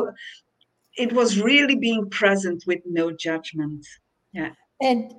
it 0.98 1.12
was 1.14 1.42
really 1.42 1.76
being 1.76 2.10
present 2.10 2.64
with 2.68 2.82
no 2.86 3.12
judgment 3.12 3.86
yeah 4.34 4.52
And 4.82 5.14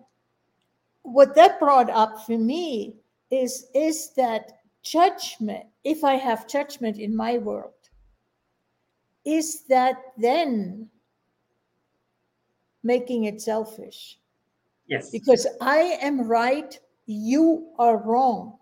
what 1.02 1.34
that 1.34 1.58
brought 1.58 1.90
up 1.90 2.12
for 2.26 2.38
me 2.38 2.94
is 3.30 3.66
is 3.74 4.12
that 4.16 4.52
judgment, 4.82 5.66
if 5.84 6.04
I 6.04 6.14
have 6.14 6.46
judgment 6.48 6.98
in 6.98 7.14
my 7.16 7.38
world, 7.38 7.77
is 9.28 9.64
that 9.68 9.97
then 10.16 10.88
making 12.82 13.25
it 13.25 13.40
selfish? 13.40 14.18
yes. 14.88 15.11
Because 15.11 15.47
I 15.61 15.99
am 16.00 16.26
right, 16.26 16.78
you 17.06 17.68
are 17.78 17.99
wrong 17.99 18.56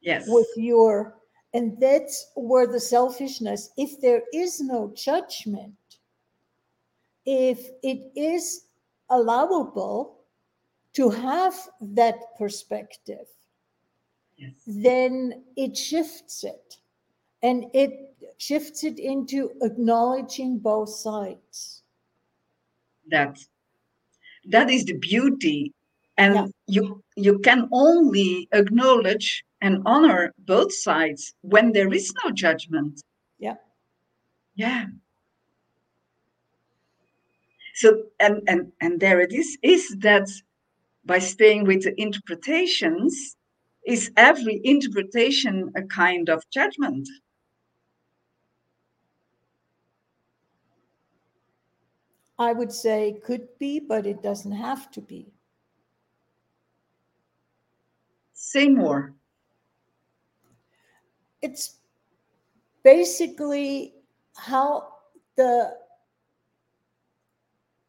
yes. 0.00 0.24
with 0.26 0.48
your, 0.56 1.14
and 1.54 1.78
that's 1.80 2.32
where 2.34 2.66
the 2.66 2.80
selfishness, 2.80 3.70
if 3.76 4.00
there 4.00 4.22
is 4.34 4.60
no 4.60 4.92
judgment, 4.94 5.74
if 7.24 7.60
it 7.82 8.10
is 8.16 8.66
allowable 9.10 10.18
to 10.94 11.10
have 11.10 11.54
that 11.80 12.16
perspective, 12.36 13.26
yes. 14.36 14.52
then 14.66 15.44
it 15.56 15.76
shifts 15.76 16.42
it 16.42 16.78
and 17.42 17.66
it 17.74 18.14
shifts 18.38 18.84
it 18.84 18.98
into 18.98 19.50
acknowledging 19.62 20.58
both 20.58 20.88
sides. 20.90 21.82
that 23.10 23.38
that 24.50 24.70
is 24.70 24.84
the 24.84 24.94
beauty 24.98 25.72
and 26.18 26.34
Yeah. 26.34 26.46
you 26.66 27.02
you 27.16 27.38
can 27.38 27.68
only 27.72 28.48
acknowledge 28.52 29.44
and 29.60 29.82
honor 29.86 30.34
both 30.38 30.72
sides 30.72 31.34
when 31.42 31.72
there 31.72 31.92
is 31.92 32.12
no 32.24 32.30
judgment 32.30 33.02
Yeah. 33.38 33.56
yeah 34.54 34.86
so 37.74 38.04
and 38.20 38.42
and 38.48 38.72
and 38.80 39.00
there 39.00 39.20
it 39.20 39.32
is 39.32 39.56
is 39.62 39.96
that 40.00 40.28
by 41.04 41.18
staying 41.18 41.64
with 41.64 41.82
the 41.84 41.94
interpretations 42.00 43.36
is 43.86 44.10
every 44.16 44.60
interpretation 44.64 45.72
a 45.76 45.82
kind 45.82 46.28
of 46.28 46.42
judgment? 46.50 47.08
I 52.38 52.52
would 52.52 52.72
say 52.72 53.20
could 53.24 53.48
be, 53.58 53.80
but 53.80 54.06
it 54.06 54.22
doesn't 54.22 54.52
have 54.52 54.90
to 54.92 55.00
be. 55.00 55.32
Say 58.32 58.68
more. 58.68 59.14
It's 61.42 61.76
basically 62.84 63.94
how 64.36 64.88
the 65.36 65.76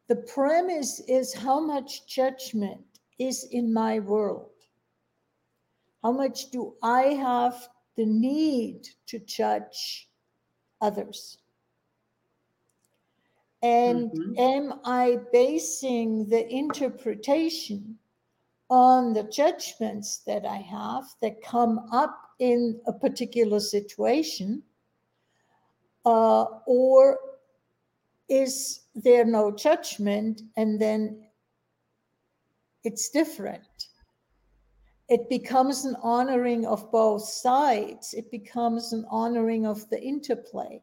the 0.08 0.16
premise 0.16 1.00
is 1.02 1.34
how 1.34 1.60
much 1.60 2.08
judgment 2.08 2.82
is 3.20 3.44
in 3.52 3.72
my 3.72 4.00
world. 4.00 4.50
How 6.02 6.12
much 6.12 6.50
do 6.50 6.74
I 6.82 7.14
have 7.14 7.70
the 7.96 8.06
need 8.06 8.90
to 9.06 9.20
judge 9.20 10.10
others? 10.82 11.38
And 13.62 14.12
mm-hmm. 14.12 14.40
am 14.40 14.80
I 14.86 15.20
basing 15.34 16.30
the 16.30 16.48
interpretation 16.48 17.98
on 18.70 19.14
the 19.14 19.24
judgments 19.24 20.20
that 20.28 20.46
I 20.46 20.58
have 20.58 21.04
that 21.22 21.42
come 21.42 21.80
up 21.92 22.18
in 22.40 22.80
a 22.88 22.94
particular 22.94 23.60
situation? 23.60 24.64
Uh, 26.06 26.46
or 26.66 27.20
is 28.30 28.82
there 28.96 29.26
no 29.26 29.52
judgment 29.52 30.44
and 30.56 30.80
then 30.80 31.26
it's 32.84 33.10
different? 33.10 33.88
It 35.10 35.28
becomes 35.28 35.86
an 35.86 35.98
honoring 36.02 36.66
of 36.66 36.92
both 36.92 37.28
sides, 37.28 38.14
it 38.14 38.32
becomes 38.32 38.94
an 38.94 39.06
honoring 39.10 39.66
of 39.66 39.90
the 39.90 40.02
interplay 40.02 40.82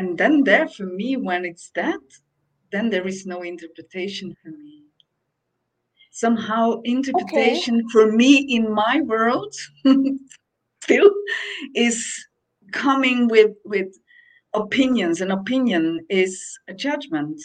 and 0.00 0.16
then 0.16 0.44
there 0.44 0.66
for 0.66 0.86
me 0.86 1.16
when 1.16 1.44
it's 1.44 1.70
that 1.74 2.00
then 2.72 2.88
there 2.88 3.06
is 3.06 3.26
no 3.26 3.42
interpretation 3.42 4.34
for 4.42 4.50
me 4.50 4.82
somehow 6.10 6.80
interpretation 6.84 7.74
okay. 7.76 7.92
for 7.92 8.10
me 8.10 8.32
in 8.56 8.72
my 8.72 9.02
world 9.02 9.54
still 10.82 11.10
is 11.74 11.98
coming 12.72 13.28
with 13.28 13.52
with 13.64 13.90
opinions 14.54 15.20
and 15.20 15.30
opinion 15.32 15.84
is 16.08 16.32
a 16.68 16.74
judgment 16.74 17.38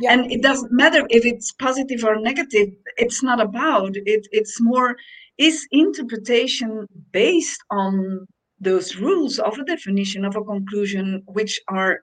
yeah. 0.00 0.12
and 0.12 0.30
it 0.30 0.42
doesn't 0.42 0.72
matter 0.72 1.02
if 1.10 1.26
it's 1.26 1.52
positive 1.66 2.04
or 2.04 2.16
negative 2.20 2.68
it's 2.96 3.22
not 3.22 3.40
about 3.40 3.92
it 3.94 4.22
it's 4.30 4.60
more 4.60 4.96
is 5.38 5.66
interpretation 5.72 6.86
based 7.12 7.60
on 7.70 8.26
those 8.60 8.96
rules 8.96 9.38
of 9.38 9.58
a 9.58 9.64
definition 9.64 10.24
of 10.24 10.36
a 10.36 10.42
conclusion, 10.42 11.22
which 11.26 11.60
are 11.68 12.00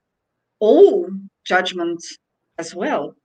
all 0.60 1.08
judgments 1.44 2.18
as 2.58 2.74
well. 2.74 3.16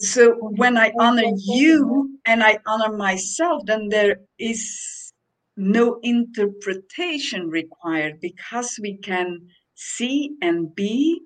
So 0.00 0.34
when 0.34 0.76
I 0.76 0.92
honor 0.98 1.30
you 1.36 2.18
and 2.24 2.42
I 2.42 2.58
honor 2.66 2.96
myself, 2.96 3.62
then 3.66 3.88
there 3.88 4.20
is 4.38 5.12
no 5.56 5.98
interpretation 6.02 7.50
required 7.50 8.20
because 8.20 8.78
we 8.80 8.96
can 8.98 9.48
see 9.74 10.36
and 10.40 10.72
be 10.74 11.20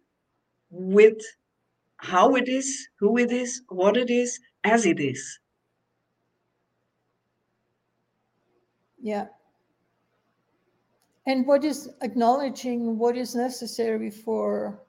with 0.70 1.20
how 1.98 2.34
it 2.34 2.48
is, 2.48 2.88
who 2.98 3.18
it 3.18 3.30
is, 3.30 3.62
what 3.68 3.96
it 3.96 4.10
is, 4.10 4.40
as 4.64 4.86
it 4.86 4.98
is. 4.98 5.38
Yeah. 9.00 9.26
And 11.26 11.46
what 11.46 11.64
is 11.64 11.88
acknowledging 12.02 12.98
what 12.98 13.16
is 13.16 13.34
necessary 13.34 14.10
for 14.10 14.82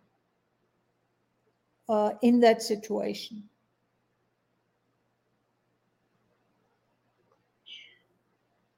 uh, 1.88 2.12
in 2.22 2.40
that 2.40 2.64
situation? 2.64 3.44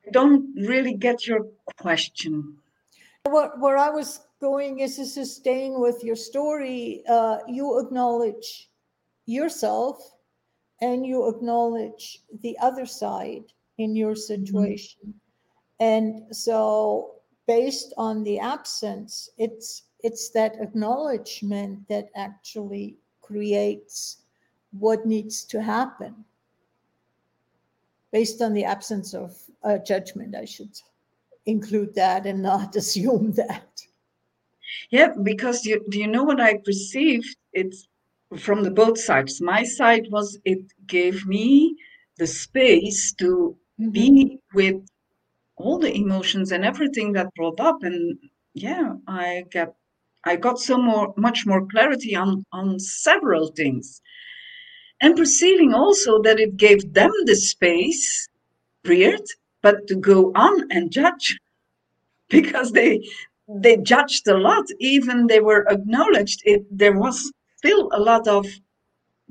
I 0.06 0.12
don't 0.12 0.54
really 0.56 0.94
get 0.94 1.26
your 1.26 1.48
question. 1.78 2.58
What, 3.24 3.60
where 3.60 3.78
I 3.78 3.90
was 3.90 4.22
going 4.42 4.80
is, 4.80 5.00
is 5.00 5.36
staying 5.36 5.80
with 5.80 6.04
your 6.04 6.16
story. 6.16 7.04
Uh, 7.10 7.38
you 7.48 7.80
acknowledge 7.80 8.70
yourself 9.26 9.98
and 10.82 11.06
you 11.06 11.28
acknowledge 11.30 12.20
the 12.42 12.58
other 12.60 12.86
side 12.86 13.46
in 13.78 13.96
your 13.96 14.12
mm-hmm. 14.12 14.20
situation. 14.20 15.00
Mm-hmm. 15.08 15.20
And 15.80 16.36
so 16.36 17.15
based 17.48 17.94
on 17.98 18.24
the 18.24 18.40
absence 18.40 19.30
it's 19.38 19.84
it's 20.04 20.30
that 20.30 20.56
acknowledgement 20.60 21.88
that 21.88 22.10
actually 22.16 22.96
creates 23.22 24.18
what 24.80 25.06
needs 25.06 25.44
to 25.44 25.62
happen 25.62 26.14
based 28.12 28.42
on 28.42 28.54
the 28.54 28.64
absence 28.64 29.14
of 29.14 29.38
uh, 29.64 29.78
judgment 29.80 30.36
i 30.36 30.46
should 30.46 30.72
include 31.46 31.94
that 31.96 32.26
and 32.26 32.42
not 32.42 32.76
assume 32.82 33.32
that. 33.34 33.82
Yeah 34.90 35.14
because 35.24 35.66
you, 35.66 35.84
do 35.90 36.00
you 36.00 36.08
know 36.08 36.24
what 36.24 36.42
i 36.42 36.58
perceived? 36.58 37.36
It's 37.54 37.88
from 38.38 38.64
the 38.64 38.72
both 38.72 39.00
sides. 39.00 39.42
My 39.42 39.64
side 39.64 40.08
was 40.12 40.38
it 40.46 40.60
gave 40.88 41.26
me 41.26 41.78
the 42.18 42.28
space 42.28 43.14
to 43.14 43.56
mm-hmm. 43.80 43.90
be 43.92 44.40
with 44.54 44.82
all 45.58 45.80
the 45.80 45.94
emotions 45.94 46.52
and 46.52 46.66
everything 46.66 47.14
that 47.14 47.34
brought 47.36 47.60
up 47.60 47.84
and 47.84 48.18
yeah 48.54 48.94
i 49.08 49.44
get 49.52 49.74
i 50.26 50.36
got 50.36 50.60
so 50.60 50.78
more 50.78 51.14
much 51.18 51.46
more 51.46 51.66
clarity 51.68 52.16
on 52.16 52.44
on 52.52 52.80
several 52.80 53.48
things. 53.48 54.02
And 55.02 55.18
perceiving 55.18 55.74
also 55.74 56.22
that 56.22 56.40
it 56.40 56.56
gave 56.58 56.94
them 56.94 57.12
the 57.26 57.36
space 57.36 58.30
weird 58.86 59.22
but 59.62 59.88
to 59.88 59.96
go 59.96 60.32
on 60.36 60.72
and 60.72 60.92
judge 60.92 61.38
because 62.30 62.72
they 62.72 63.08
they 63.48 63.78
judged 63.78 64.28
a 64.28 64.38
lot. 64.38 64.66
Even 64.80 65.28
they 65.28 65.40
were 65.40 65.68
acknowledged 65.70 66.42
it 66.46 66.66
there 66.72 66.98
was 66.98 67.32
still 67.58 67.90
a 67.92 68.00
lot 68.00 68.28
of 68.28 68.46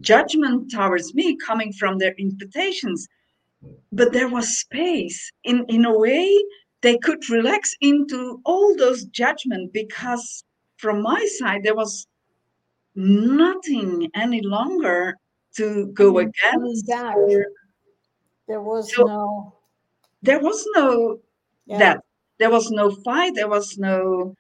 judgment 0.01 0.71
towards 0.71 1.15
me 1.15 1.37
coming 1.37 1.73
from 1.73 1.99
their 1.99 2.15
invitations 2.19 3.09
but 3.93 4.13
there 4.13 4.29
was 4.29 4.59
space 4.59 5.31
in 5.45 5.65
in 5.69 5.85
a 5.85 5.99
way 5.99 6.29
they 6.81 6.99
could 6.99 7.29
relax 7.31 7.75
into 7.81 8.41
all 8.45 8.77
those 8.77 9.05
judgment 9.07 9.73
because 9.73 10.45
from 10.77 11.03
my 11.03 11.25
side 11.39 11.63
there 11.63 11.75
was 11.75 12.07
nothing 12.95 14.11
any 14.15 14.41
longer 14.43 15.17
to 15.57 15.87
go 15.95 16.15
mm, 16.15 16.23
against 16.23 16.87
there 18.47 18.61
was 18.61 18.95
so 18.95 19.05
no 19.05 19.55
there 20.23 20.41
was 20.41 20.67
no 20.75 21.19
yeah. 21.67 21.79
that 21.79 22.01
there 22.39 22.51
was 22.51 22.71
no 22.71 22.91
fight. 22.91 23.35
There 23.35 23.49
was 23.49 23.79
no 23.79 24.35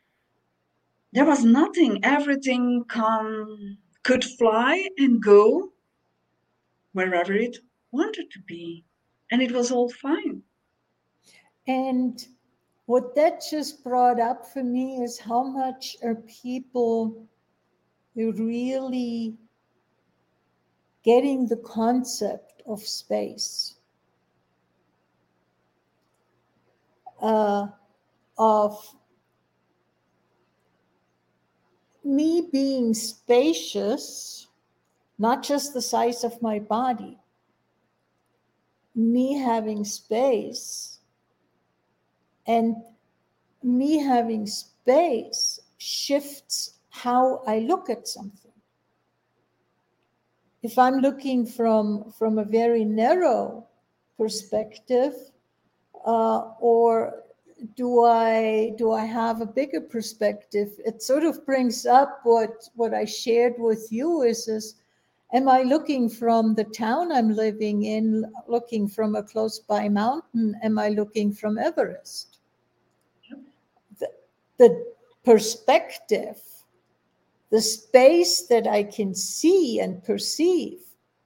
there 1.13 1.25
was 1.25 1.45
nothing. 1.45 2.01
Everything 2.03 2.85
come 2.89 3.79
could 4.03 4.25
fly 4.25 4.89
and 4.99 5.23
go 5.23 5.73
wherever 6.93 7.33
it 7.33 7.59
wanted 7.93 8.31
to 8.33 8.41
be 8.41 8.85
and 9.35 9.42
it 9.42 9.51
was 9.51 9.73
all 9.73 9.90
fine. 9.90 10.40
And 11.66 12.25
what 12.87 13.16
that 13.16 13.42
just 13.51 13.83
brought 13.83 14.20
up 14.20 14.47
for 14.47 14.62
me 14.62 15.03
is 15.03 15.18
how 15.18 15.42
much 15.42 15.97
are 16.05 16.14
people 16.14 17.27
really 18.14 19.35
getting 21.03 21.49
the 21.49 21.57
concept 21.57 22.62
of 22.64 22.81
space, 22.81 23.75
uh, 27.20 27.66
of 28.38 28.94
me 32.05 32.51
being 32.53 32.94
spacious, 32.94 34.47
not 35.18 35.42
just 35.42 35.75
the 35.75 35.83
size 35.83 36.23
of 36.23 36.40
my 36.40 36.61
body, 36.61 37.18
me 38.94 39.35
having 39.35 39.85
space 39.85 40.98
and 42.46 42.76
me 43.62 43.98
having 43.98 44.46
space 44.46 45.61
shifts 45.78 46.78
how 46.90 47.42
I 47.46 47.61
look 47.61 47.90
at 47.90 48.07
something. 48.07 48.52
If 50.62 50.78
I'm 50.78 50.98
looking 50.98 51.44
from, 51.44 52.12
from 52.18 52.38
a 52.38 52.44
very 52.44 52.85
narrow 52.85 53.66
perspective, 54.16 55.14
uh, 56.07 56.52
or 56.61 57.24
do 57.76 58.04
I 58.04 58.72
do 58.76 58.92
I 58.92 59.04
have 59.04 59.40
a 59.40 59.46
bigger 59.46 59.80
perspective? 59.80 60.72
It 60.85 61.02
sort 61.02 61.24
of 61.24 61.44
brings 61.46 61.87
up 61.87 62.20
what 62.24 62.68
what 62.74 62.94
I 62.94 63.04
shared 63.04 63.54
with 63.59 63.88
you 63.90 64.22
is, 64.22 64.48
is 64.48 64.76
Am 65.35 65.49
I 65.49 65.62
looking 65.62 66.09
from 66.09 66.55
the 66.55 66.62
town 66.62 67.11
I'm 67.11 67.35
living 67.35 67.83
in, 67.83 68.25
looking 68.47 68.87
from 68.87 69.16
a 69.16 69.23
close 69.23 69.59
by 69.59 69.88
mountain? 69.88 70.55
Am 70.62 70.79
I 70.79 70.90
looking 70.90 71.33
from 71.33 71.59
Everest? 71.59 72.38
The, 73.99 74.07
the 74.59 74.87
perspective, 75.25 76.40
the 77.51 77.61
space 77.61 78.42
that 78.42 78.68
I 78.68 78.85
can 78.85 79.12
see 79.12 79.81
and 79.81 80.05
perceive 80.05 80.79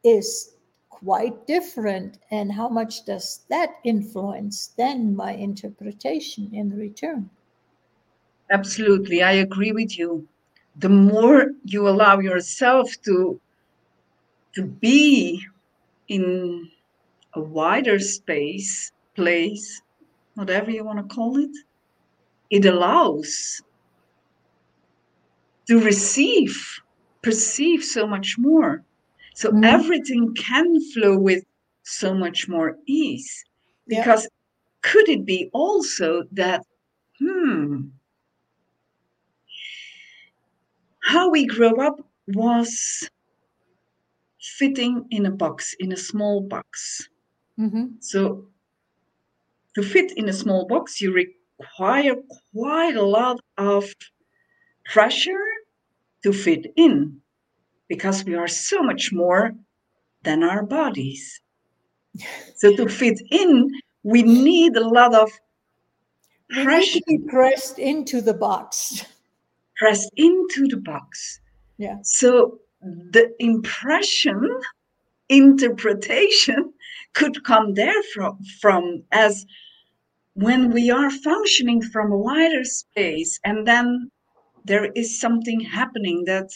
is 0.03 0.55
quite 0.89 1.47
different. 1.47 2.19
And 2.31 2.51
how 2.51 2.71
much 2.71 3.05
does 3.05 3.41
that 3.51 3.75
influence 3.85 4.69
then 4.79 5.15
my 5.15 5.33
interpretation 5.33 6.49
in 6.55 6.71
return? 6.71 7.29
Absolutely, 8.51 9.23
I 9.23 9.33
agree 9.33 9.73
with 9.73 9.99
you. 9.99 10.27
The 10.77 10.89
more 10.89 11.51
you 11.67 11.87
allow 11.87 12.21
yourself 12.21 12.91
to 13.05 13.39
to 14.59 14.65
be 14.65 15.41
in 16.09 16.69
a 17.35 17.41
wider 17.41 18.01
space, 18.01 18.91
place, 19.15 19.81
whatever 20.35 20.69
you 20.69 20.83
want 20.83 20.99
to 20.99 21.15
call 21.15 21.39
it, 21.39 21.57
it 22.51 22.67
allows 22.67 23.63
to 25.69 25.81
receive, 25.81 26.59
perceive 27.23 27.85
so 27.85 28.05
much 28.05 28.35
more. 28.37 28.83
So 29.37 29.51
mm-hmm. 29.51 29.63
everything 29.63 30.35
can 30.35 30.81
flow 30.91 31.17
with 31.17 31.45
so 31.85 32.13
much 32.13 32.49
more 32.49 32.79
ease. 32.87 33.45
Because 33.87 34.25
yeah. 34.25 34.91
could 34.91 35.09
it 35.09 35.25
be 35.25 35.51
also 35.53 36.25
that, 36.33 36.67
hmm, 37.21 37.83
how 41.05 41.31
we 41.31 41.47
grow 41.47 41.77
up 41.77 42.01
was 42.27 43.09
fitting 44.57 45.05
in 45.11 45.27
a 45.27 45.31
box, 45.31 45.75
in 45.79 45.93
a 45.93 45.97
small 45.97 46.41
box. 46.41 47.09
Mm-hmm. 47.59 47.87
So 48.01 48.47
to 49.75 49.83
fit 49.83 50.13
in 50.17 50.29
a 50.29 50.33
small 50.33 50.67
box, 50.67 51.01
you 51.01 51.13
require 51.13 52.15
quite 52.53 52.97
a 52.97 53.03
lot 53.03 53.41
of 53.57 53.85
pressure 54.85 55.45
to 56.23 56.33
fit 56.33 56.67
in 56.77 57.21
because 57.89 58.25
we 58.25 58.35
are 58.35 58.49
so 58.49 58.83
much 58.83 59.13
more 59.13 59.53
than 60.23 60.43
our 60.43 60.65
bodies. 60.65 61.41
so 62.57 62.75
to 62.77 62.89
fit 62.89 63.21
in, 63.31 63.71
we 64.03 64.23
need 64.23 64.77
a 64.77 64.89
lot 64.89 65.15
of 65.15 65.31
pressure. 66.51 67.01
Need 67.07 67.19
to 67.19 67.25
be 67.25 67.31
pressed 67.31 67.79
into 67.79 68.21
the 68.21 68.35
box. 68.35 69.05
Pressed 69.77 70.11
into 70.17 70.67
the 70.67 70.79
box. 70.79 71.41
Yeah. 71.77 71.99
So 72.03 72.59
the 72.81 73.35
impression 73.39 74.41
interpretation 75.29 76.73
could 77.15 77.45
come 77.45 77.75
there 77.75 78.03
from, 78.15 78.39
from 78.61 79.03
as 79.13 79.47
when 80.35 80.71
we 80.71 80.91
are 80.91 81.11
functioning 81.11 81.83
from 81.83 82.13
a 82.13 82.17
wider 82.17 82.65
space 82.65 83.41
and 83.45 83.67
then 83.67 84.11
there 84.65 84.87
is 84.95 85.21
something 85.21 85.61
happening 85.61 86.25
that 86.27 86.51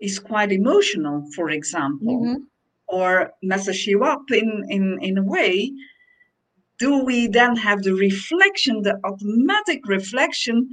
is 0.00 0.18
quite 0.18 0.50
emotional 0.52 1.24
for 1.34 1.50
example 1.50 2.20
mm-hmm. 2.20 2.42
or 2.88 3.32
messes 3.42 3.86
you 3.86 4.02
up 4.02 4.22
in, 4.30 4.64
in 4.68 4.98
in 5.02 5.18
a 5.18 5.22
way 5.22 5.70
do 6.78 7.04
we 7.04 7.26
then 7.26 7.54
have 7.56 7.82
the 7.82 7.94
reflection 7.94 8.82
the 8.82 8.98
automatic 9.04 9.80
reflection 9.86 10.68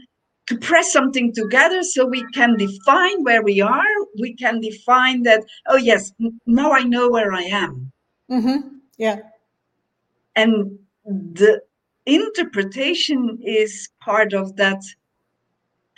to 0.47 0.58
press 0.58 0.91
something 0.91 1.34
together 1.34 1.81
so 1.84 2.05
we 2.05 2.23
can 2.34 2.55
define 2.58 3.23
where 3.23 3.41
we 3.41 3.62
are. 3.62 3.93
We 4.19 4.34
can 4.36 4.62
define 4.62 5.23
that 5.23 5.43
oh 5.67 5.77
yes 5.77 6.13
now 6.45 6.71
i 6.71 6.84
know 6.84 7.10
where 7.10 7.34
i 7.34 7.41
am. 7.41 7.91
Mm-hmm. 8.29 8.67
yeah. 8.97 9.19
And 10.36 10.77
the 11.05 11.62
interpretation 12.05 13.39
is 13.41 13.89
part 13.99 14.34
of 14.34 14.55
that 14.58 14.81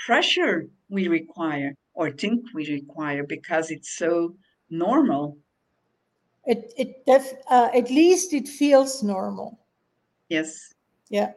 pressure 0.06 0.68
we 0.90 1.08
require 1.08 1.74
or 1.94 2.12
think 2.12 2.46
we 2.54 2.70
require 2.70 3.24
because 3.24 3.72
it's 3.72 3.98
so 3.98 4.36
normal. 4.70 5.38
It 6.46 6.72
it 6.78 7.06
def, 7.06 7.34
uh, 7.50 7.70
at 7.74 7.90
least 7.90 8.34
it 8.34 8.48
feels 8.48 9.04
normal. 9.04 9.60
Yes. 10.30 10.74
Yeah. 11.10 11.32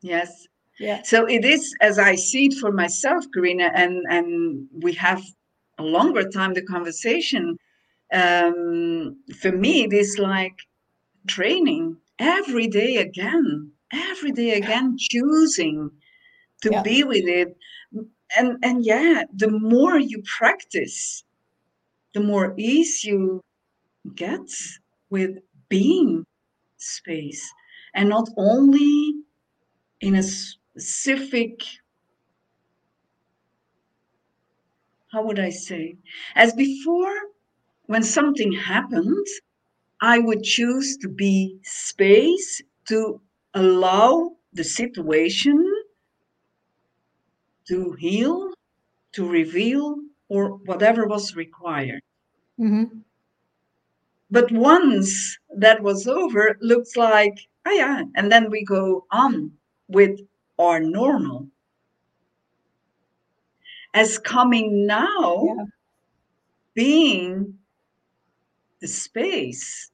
Yes 0.00 0.46
yeah. 0.78 1.02
So 1.02 1.26
it 1.26 1.44
is 1.44 1.74
as 1.80 1.98
I 1.98 2.14
see 2.14 2.46
it 2.46 2.54
for 2.54 2.72
myself, 2.72 3.24
Karina, 3.34 3.70
and 3.74 4.04
and 4.08 4.66
we 4.72 4.92
have 4.94 5.22
a 5.78 5.82
longer 5.82 6.28
time 6.28 6.54
the 6.54 6.62
conversation. 6.62 7.56
Um, 8.12 9.16
for 9.40 9.52
me, 9.52 9.84
it 9.84 9.92
is 9.92 10.18
like 10.18 10.56
training 11.26 11.96
every 12.18 12.68
day 12.68 12.96
again, 12.96 13.70
every 13.92 14.32
day 14.32 14.52
again, 14.52 14.96
choosing 14.98 15.90
to 16.62 16.70
yeah. 16.72 16.82
be 16.82 17.04
with 17.04 17.26
it. 17.26 17.56
And 18.36 18.56
and 18.62 18.84
yeah, 18.84 19.24
the 19.34 19.50
more 19.50 19.98
you 19.98 20.22
practice, 20.38 21.24
the 22.14 22.20
more 22.20 22.54
ease 22.56 23.04
you 23.04 23.42
get 24.14 24.48
with 25.10 25.38
being 25.68 26.24
space 26.76 27.42
and 27.94 28.08
not 28.08 28.28
only 28.36 29.14
in 30.00 30.14
a 30.14 30.22
specific 30.78 31.62
how 35.12 35.22
would 35.22 35.38
I 35.38 35.50
say? 35.50 35.96
As 36.34 36.52
before, 36.52 37.12
when 37.86 38.02
something 38.02 38.52
happened, 38.52 39.26
I 40.02 40.18
would 40.18 40.42
choose 40.42 40.98
to 40.98 41.08
be 41.08 41.58
space 41.62 42.62
to 42.88 43.20
allow 43.54 44.36
the 44.52 44.64
situation 44.64 45.58
to 47.68 47.92
heal, 47.92 48.52
to 49.12 49.26
reveal, 49.26 49.96
or 50.28 50.56
whatever 50.66 51.06
was 51.06 51.34
required. 51.34 52.02
Mm-hmm. 52.60 52.98
But 54.30 54.52
once 54.52 55.38
that 55.56 55.82
was 55.82 56.06
over, 56.06 56.58
looks 56.60 56.96
like, 56.96 57.38
oh 57.66 57.72
yeah, 57.72 58.02
and 58.14 58.30
then 58.30 58.50
we 58.50 58.62
go 58.64 59.06
on 59.10 59.52
with 59.88 60.20
are 60.58 60.80
normal 60.80 61.46
as 63.94 64.18
coming 64.18 64.86
now 64.86 65.44
yeah. 65.44 65.64
being 66.74 67.54
the 68.80 68.88
space 68.88 69.90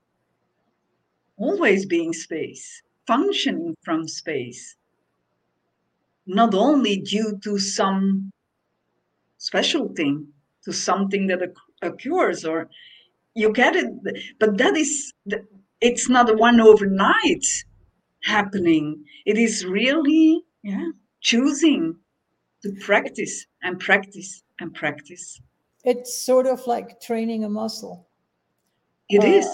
always 1.37 1.87
being 1.87 2.13
space 2.13 2.83
functioning 3.07 3.75
from 3.83 4.07
space 4.09 4.77
not 6.27 6.55
only 6.55 6.97
due 6.97 7.39
to 7.43 7.59
some 7.59 8.33
special 9.39 9.89
thing 9.95 10.27
to 10.65 10.73
something 10.73 11.27
that 11.27 11.41
occurs 11.83 12.45
or 12.45 12.69
you 13.35 13.53
get 13.53 13.77
it 13.77 13.93
but 14.39 14.57
that 14.57 14.77
is 14.77 15.13
it's 15.81 16.09
not 16.09 16.39
one 16.39 16.61
overnight 16.61 17.45
happening 18.23 19.05
it 19.27 19.37
is 19.37 19.67
really 19.67 20.43
yeah. 20.65 20.91
Choosing 21.21 21.97
to 22.63 22.73
practice 22.81 23.47
and 23.63 23.79
practice 23.79 24.43
and 24.61 24.75
practice. 24.75 25.41
It's 25.85 26.17
sort 26.17 26.47
of 26.47 26.67
like 26.67 27.01
training 27.01 27.45
a 27.45 27.49
muscle. 27.49 28.09
It 29.11 29.23
uh, 29.23 29.27
is. 29.27 29.47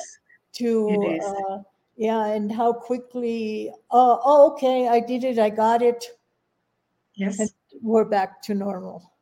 to 0.54 0.88
it 0.90 1.16
is. 1.16 1.24
Uh, 1.24 1.58
yeah 1.96 2.26
and 2.26 2.50
how 2.50 2.72
quickly 2.72 3.70
uh, 3.90 4.16
oh 4.24 4.52
okay 4.52 4.88
i 4.88 5.00
did 5.00 5.24
it 5.24 5.38
i 5.38 5.50
got 5.50 5.82
it. 5.82 6.04
Yes. 7.14 7.38
And 7.40 7.50
we're 7.82 8.06
back 8.06 8.40
to 8.42 8.54
normal. 8.54 9.12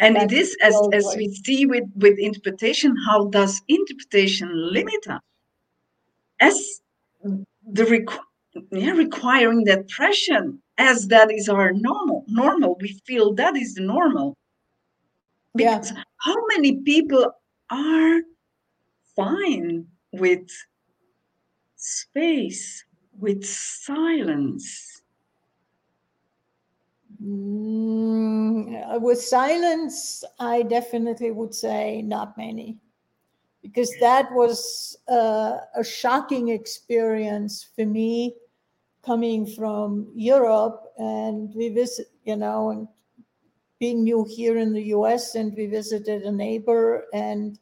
And 0.00 0.16
it 0.16 0.32
is 0.32 0.56
as, 0.62 0.74
as 0.92 1.14
we 1.16 1.28
see 1.44 1.66
with 1.66 1.84
with 1.96 2.18
interpretation 2.18 2.96
how 3.06 3.26
does 3.26 3.60
interpretation 3.68 4.48
limit 4.72 5.06
us? 5.08 5.20
As 6.40 6.80
the 7.22 7.84
requ- 7.84 8.18
yeah, 8.72 8.92
requiring 8.92 9.64
that 9.64 9.88
pressure 9.88 10.52
as 10.80 11.08
that 11.08 11.30
is 11.30 11.48
our 11.48 11.72
normal 11.72 12.24
normal 12.26 12.76
we 12.80 12.98
feel 13.06 13.34
that 13.34 13.54
is 13.56 13.74
the 13.74 13.82
normal 13.82 14.36
because 15.54 15.92
yeah. 15.92 16.02
how 16.18 16.36
many 16.54 16.76
people 16.76 17.32
are 17.70 18.20
fine 19.14 19.86
with 20.12 20.48
space 21.76 22.84
with 23.18 23.44
silence? 23.44 25.02
Mm, 27.22 29.00
with 29.02 29.20
silence 29.20 30.24
i 30.38 30.62
definitely 30.62 31.30
would 31.30 31.54
say 31.54 32.00
not 32.02 32.36
many. 32.38 32.78
Because 33.62 33.92
that 34.00 34.32
was 34.32 34.96
uh, 35.06 35.58
a 35.76 35.84
shocking 35.84 36.48
experience 36.48 37.68
for 37.76 37.84
me 37.84 38.34
coming 39.10 39.44
from 39.44 40.06
Europe 40.14 40.92
and 40.96 41.52
we 41.56 41.68
visit, 41.68 42.06
you 42.22 42.36
know, 42.36 42.70
and 42.70 42.86
being 43.80 44.04
new 44.04 44.24
here 44.24 44.56
in 44.56 44.72
the 44.72 44.84
US 44.98 45.34
and 45.34 45.52
we 45.56 45.66
visited 45.66 46.22
a 46.22 46.30
neighbor 46.30 47.06
and 47.12 47.58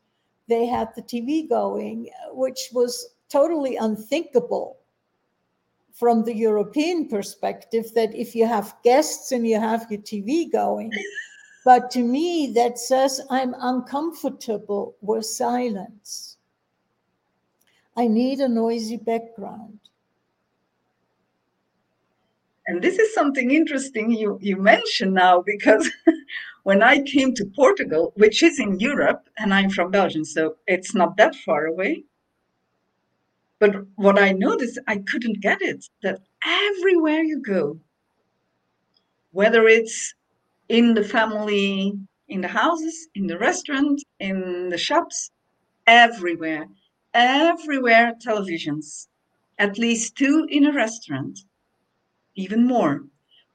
they 0.47 0.67
had 0.67 0.89
the 0.95 1.01
TV 1.01 1.49
going, 1.49 2.11
which 2.33 2.69
was 2.75 3.15
totally 3.31 3.77
unthinkable 3.77 4.77
from 5.95 6.23
the 6.23 6.35
European 6.35 7.09
perspective 7.09 7.95
that 7.95 8.15
if 8.15 8.35
you 8.35 8.47
have 8.47 8.77
guests 8.85 9.33
and 9.33 9.49
you 9.49 9.59
have 9.59 9.87
your 9.91 10.03
TV 10.03 10.53
going. 10.53 10.93
But 11.65 11.91
to 11.93 12.03
me, 12.03 12.53
that 12.55 12.79
says 12.79 13.21
I'm 13.31 13.55
uncomfortable 13.59 14.97
with 15.01 15.27
silence. 15.27 16.37
I 17.97 18.07
need 18.07 18.41
a 18.41 18.49
noisy 18.49 18.97
background. 18.97 19.88
And 22.69 22.83
this 22.83 22.99
is 22.99 23.15
something 23.15 23.51
interesting 23.51 24.11
you, 24.11 24.39
you 24.43 24.59
mention 24.59 25.15
now 25.15 25.41
because 25.41 25.91
when 26.65 26.83
I 26.83 27.01
came 27.01 27.33
to 27.35 27.47
Portugal, 27.57 28.13
which 28.17 28.43
is 28.43 28.61
in 28.61 28.79
Europe, 28.79 29.27
and 29.39 29.55
I'm 29.55 29.71
from 29.71 29.91
Belgium, 29.91 30.23
so 30.23 30.57
it's 30.67 30.95
not 30.95 31.17
that 31.17 31.35
far 31.35 31.65
away. 31.65 32.05
But 33.59 33.87
what 33.95 34.19
I 34.19 34.33
noticed, 34.33 34.79
I 34.87 34.99
couldn't 34.99 35.41
get 35.41 35.63
it 35.63 35.87
that 36.03 36.21
everywhere 36.45 37.23
you 37.23 37.41
go, 37.41 37.81
whether 39.31 39.67
it's 39.67 40.15
in 40.69 40.93
the 40.93 41.05
family, 41.05 41.99
in 42.29 42.43
the 42.43 42.49
houses, 42.49 43.09
in 43.15 43.29
the 43.29 43.39
restaurant, 43.39 44.03
in 44.21 44.69
the 44.69 44.77
shops, 44.77 45.31
everywhere, 45.87 46.67
everywhere 47.15 48.13
televisions, 48.23 49.09
at 49.59 49.79
least 49.79 50.17
two 50.17 50.47
in 50.51 50.67
a 50.67 50.73
restaurant, 50.73 51.41
even 52.39 52.67
more. 52.67 53.03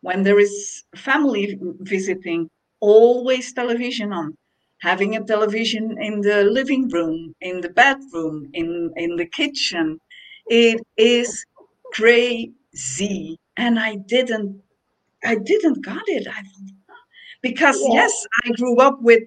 When 0.02 0.24
there 0.24 0.40
is 0.40 0.84
family 0.96 1.58
visiting, 1.80 2.50
always 2.82 3.54
television 3.54 4.12
on. 4.12 4.36
Having 4.82 5.16
a 5.16 5.24
television 5.24 5.96
in 6.02 6.20
the 6.22 6.44
living 6.44 6.90
room, 6.90 7.34
in 7.40 7.62
the 7.62 7.70
bedroom, 7.70 8.50
in, 8.54 8.92
in 8.98 9.16
the 9.16 9.26
kitchen. 9.26 9.98
It 10.48 10.82
is 10.98 11.46
crazy. 11.94 13.38
And 13.56 13.80
I 13.80 13.96
didn't 13.96 14.62
I 15.24 15.36
didn't 15.36 15.86
got 15.86 16.04
it. 16.08 16.28
I 16.28 16.44
because 17.42 17.80
yeah. 17.82 17.94
yes, 17.94 18.28
I 18.44 18.50
grew 18.52 18.78
up 18.80 19.02
with 19.02 19.24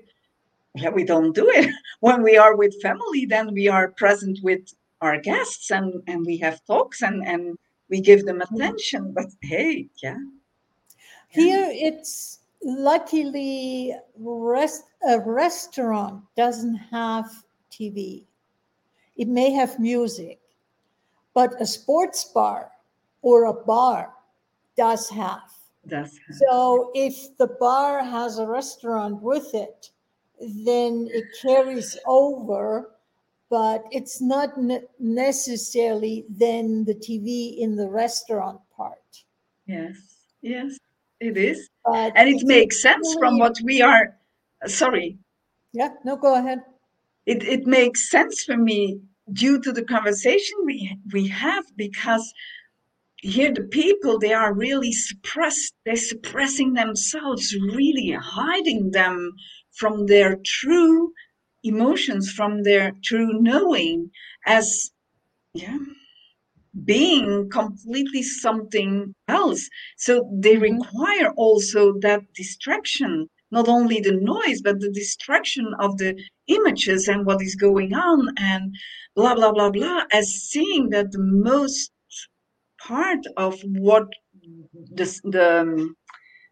yeah, 0.74 0.90
we 0.90 1.04
don't 1.04 1.34
do 1.34 1.48
it. 1.48 1.70
When 2.00 2.22
we 2.22 2.36
are 2.36 2.54
with 2.54 2.82
family, 2.82 3.24
then 3.24 3.54
we 3.54 3.66
are 3.68 3.92
present 3.92 4.38
with 4.42 4.60
our 5.00 5.18
guests 5.18 5.70
and, 5.70 6.02
and 6.06 6.26
we 6.26 6.36
have 6.38 6.60
talks 6.66 7.00
and, 7.02 7.26
and 7.26 7.56
we 7.88 8.00
give 8.00 8.24
them 8.24 8.40
mm-hmm. 8.40 8.54
attention. 8.54 9.12
But 9.12 9.26
hey, 9.42 9.88
yeah. 10.02 10.18
Here 11.28 11.68
it's 11.70 12.40
luckily 12.62 13.94
rest, 14.18 14.84
a 15.08 15.20
restaurant 15.20 16.22
doesn't 16.36 16.76
have 16.76 17.26
TV. 17.70 18.24
It 19.16 19.28
may 19.28 19.50
have 19.52 19.78
music, 19.78 20.40
but 21.34 21.60
a 21.60 21.66
sports 21.66 22.24
bar 22.24 22.70
or 23.22 23.46
a 23.46 23.52
bar 23.52 24.12
does 24.76 25.08
have. 25.10 25.50
Does 25.86 26.18
have. 26.26 26.36
So 26.48 26.90
if 26.94 27.36
the 27.38 27.48
bar 27.60 28.04
has 28.04 28.38
a 28.38 28.46
restaurant 28.46 29.22
with 29.22 29.54
it, 29.54 29.90
then 30.40 31.08
it 31.10 31.24
carries 31.40 31.96
over, 32.06 32.90
but 33.50 33.84
it's 33.90 34.20
not 34.20 34.58
ne- 34.58 34.86
necessarily 34.98 36.24
then 36.28 36.84
the 36.84 36.94
TV 36.94 37.58
in 37.58 37.76
the 37.76 37.88
restaurant 37.88 38.60
part. 38.76 38.98
Yes, 39.66 39.96
yes, 40.42 40.78
it 41.20 41.36
is. 41.36 41.68
But 41.84 42.12
and 42.16 42.28
it 42.28 42.44
makes 42.44 42.82
sense 42.82 43.08
really, 43.08 43.18
from 43.18 43.38
what 43.38 43.56
we 43.64 43.82
are. 43.82 44.16
Sorry. 44.66 45.18
Yeah, 45.72 45.90
no, 46.04 46.16
go 46.16 46.34
ahead. 46.34 46.62
It, 47.26 47.42
it 47.42 47.66
makes 47.66 48.10
sense 48.10 48.44
for 48.44 48.56
me 48.56 49.00
due 49.32 49.60
to 49.60 49.72
the 49.72 49.84
conversation 49.84 50.56
we 50.64 50.96
we 51.12 51.26
have 51.26 51.64
because 51.76 52.32
here 53.16 53.52
the 53.52 53.62
people 53.62 54.18
they 54.18 54.32
are 54.32 54.54
really 54.54 54.92
suppressed 54.92 55.74
they're 55.84 55.96
suppressing 55.96 56.74
themselves 56.74 57.56
really 57.74 58.12
hiding 58.12 58.90
them 58.92 59.32
from 59.72 60.06
their 60.06 60.36
true 60.44 61.12
emotions 61.66 62.30
from 62.30 62.62
their 62.62 62.92
true 63.02 63.40
knowing 63.40 64.10
as 64.46 64.90
yeah 65.52 65.78
being 66.84 67.48
completely 67.50 68.22
something 68.22 69.14
else. 69.28 69.68
So 69.96 70.28
they 70.32 70.56
mm-hmm. 70.56 70.80
require 70.80 71.32
also 71.36 71.94
that 72.00 72.20
distraction, 72.34 73.28
not 73.50 73.68
only 73.68 74.00
the 74.00 74.12
noise, 74.12 74.60
but 74.62 74.80
the 74.80 74.90
distraction 74.90 75.72
of 75.80 75.96
the 75.98 76.20
images 76.48 77.08
and 77.08 77.24
what 77.24 77.42
is 77.42 77.54
going 77.54 77.94
on 77.94 78.28
and 78.38 78.74
blah, 79.14 79.34
blah, 79.34 79.52
blah, 79.52 79.70
blah, 79.70 80.02
as 80.12 80.28
seeing 80.28 80.90
that 80.90 81.12
the 81.12 81.18
most 81.18 81.90
part 82.80 83.20
of 83.36 83.58
what 83.64 84.06
the, 84.92 85.20
the, 85.24 85.60
um, 85.60 85.96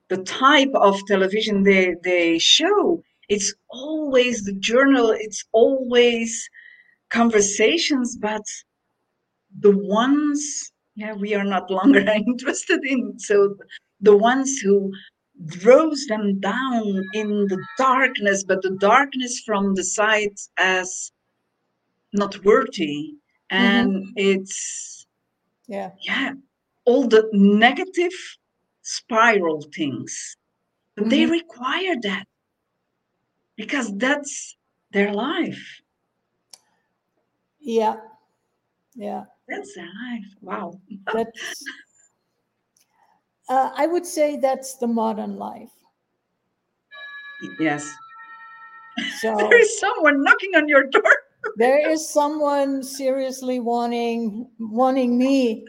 the 0.09 0.23
type 0.25 0.71
of 0.75 0.99
television 1.07 1.63
they, 1.63 1.95
they 2.03 2.39
show, 2.39 3.03
it's 3.35 3.53
always 3.69 4.45
the 4.45 4.59
journal, 4.71 5.09
it's 5.27 5.45
always 5.53 6.49
conversations, 7.11 8.17
but 8.17 8.47
the 9.61 9.77
ones 9.77 10.41
yeah 10.97 11.15
we 11.25 11.35
are 11.35 11.49
not 11.55 11.71
longer 11.71 12.01
interested 12.33 12.81
in. 12.85 13.19
So 13.19 13.57
the 14.01 14.17
ones 14.17 14.51
who 14.65 14.93
throws 15.51 16.07
them 16.07 16.39
down 16.39 16.87
in 17.21 17.29
the 17.53 17.61
darkness 17.77 18.45
but 18.45 18.63
the 18.63 18.77
darkness 18.93 19.43
from 19.45 19.75
the 19.75 19.83
side 19.99 20.37
as 20.59 21.11
not 22.13 22.45
worthy. 22.45 23.15
And 23.51 23.91
mm-hmm. 23.91 24.31
it's 24.31 25.07
yeah. 25.67 25.91
yeah 26.09 26.33
all 26.85 27.09
the 27.09 27.29
negative 27.33 28.17
spiral 28.83 29.61
things. 29.75 30.37
Mm-hmm. 30.99 31.09
they 31.09 31.27
require 31.27 31.97
that 32.03 32.27
because 33.57 33.97
that's 33.97 34.57
their 34.91 35.13
life 35.13 35.81
yeah 37.61 37.97
yeah 38.95 39.25
that's 39.49 39.75
their 39.75 39.87
life. 39.87 40.27
Wow. 40.41 40.81
that's, 41.13 41.65
uh, 43.49 43.71
I 43.77 43.87
would 43.87 44.07
say 44.07 44.37
that's 44.37 44.77
the 44.77 44.87
modern 44.87 45.37
life. 45.37 45.71
Yes. 47.61 47.93
So 49.21 49.37
there 49.39 49.61
is 49.61 49.79
someone 49.81 50.23
knocking 50.23 50.55
on 50.57 50.69
your 50.69 50.85
door. 50.85 51.03
there 51.57 51.91
is 51.91 52.09
someone 52.09 52.83
seriously 52.83 53.61
wanting 53.61 54.49
wanting 54.59 55.19
me. 55.19 55.67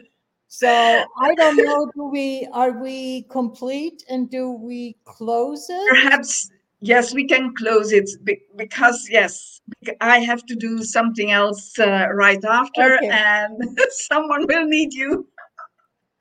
So 0.48 0.68
I 0.68 1.34
don't 1.34 1.56
know. 1.56 1.90
Do 1.94 2.04
we 2.04 2.48
are 2.52 2.70
we 2.80 3.24
complete 3.24 4.04
and 4.08 4.30
do 4.30 4.52
we 4.52 4.96
close 5.04 5.66
it? 5.68 5.88
Perhaps 5.90 6.50
yes, 6.80 7.14
we 7.14 7.26
can 7.26 7.54
close 7.54 7.92
it 7.92 8.08
because 8.56 9.08
yes, 9.10 9.60
I 10.00 10.20
have 10.20 10.44
to 10.46 10.54
do 10.54 10.82
something 10.82 11.30
else 11.30 11.78
uh, 11.78 12.08
right 12.12 12.44
after, 12.44 12.96
okay. 12.96 13.08
and 13.08 13.56
someone 13.90 14.46
will 14.46 14.66
need 14.66 14.92
you. 14.92 15.28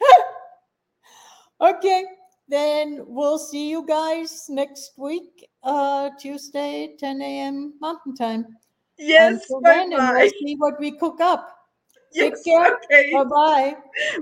okay, 1.61 2.05
then 2.47 3.03
we'll 3.07 3.39
see 3.39 3.69
you 3.69 3.85
guys 3.85 4.45
next 4.49 4.93
week, 4.97 5.47
uh, 5.63 6.09
Tuesday, 6.19 6.95
10 6.99 7.21
a.m. 7.21 7.73
Mountain 7.79 8.15
Time. 8.15 8.45
Yes, 8.97 9.45
bye 9.49 9.59
then, 9.63 9.93
and 9.93 10.17
we'll 10.17 10.29
see 10.29 10.55
what 10.57 10.79
we 10.79 10.91
cook 10.97 11.19
up. 11.19 11.51
Yes, 12.13 12.43
Take 12.43 12.45
care. 12.45 12.77
Okay. 12.85 13.11
Bye 13.11 13.23
bye. 13.23 13.75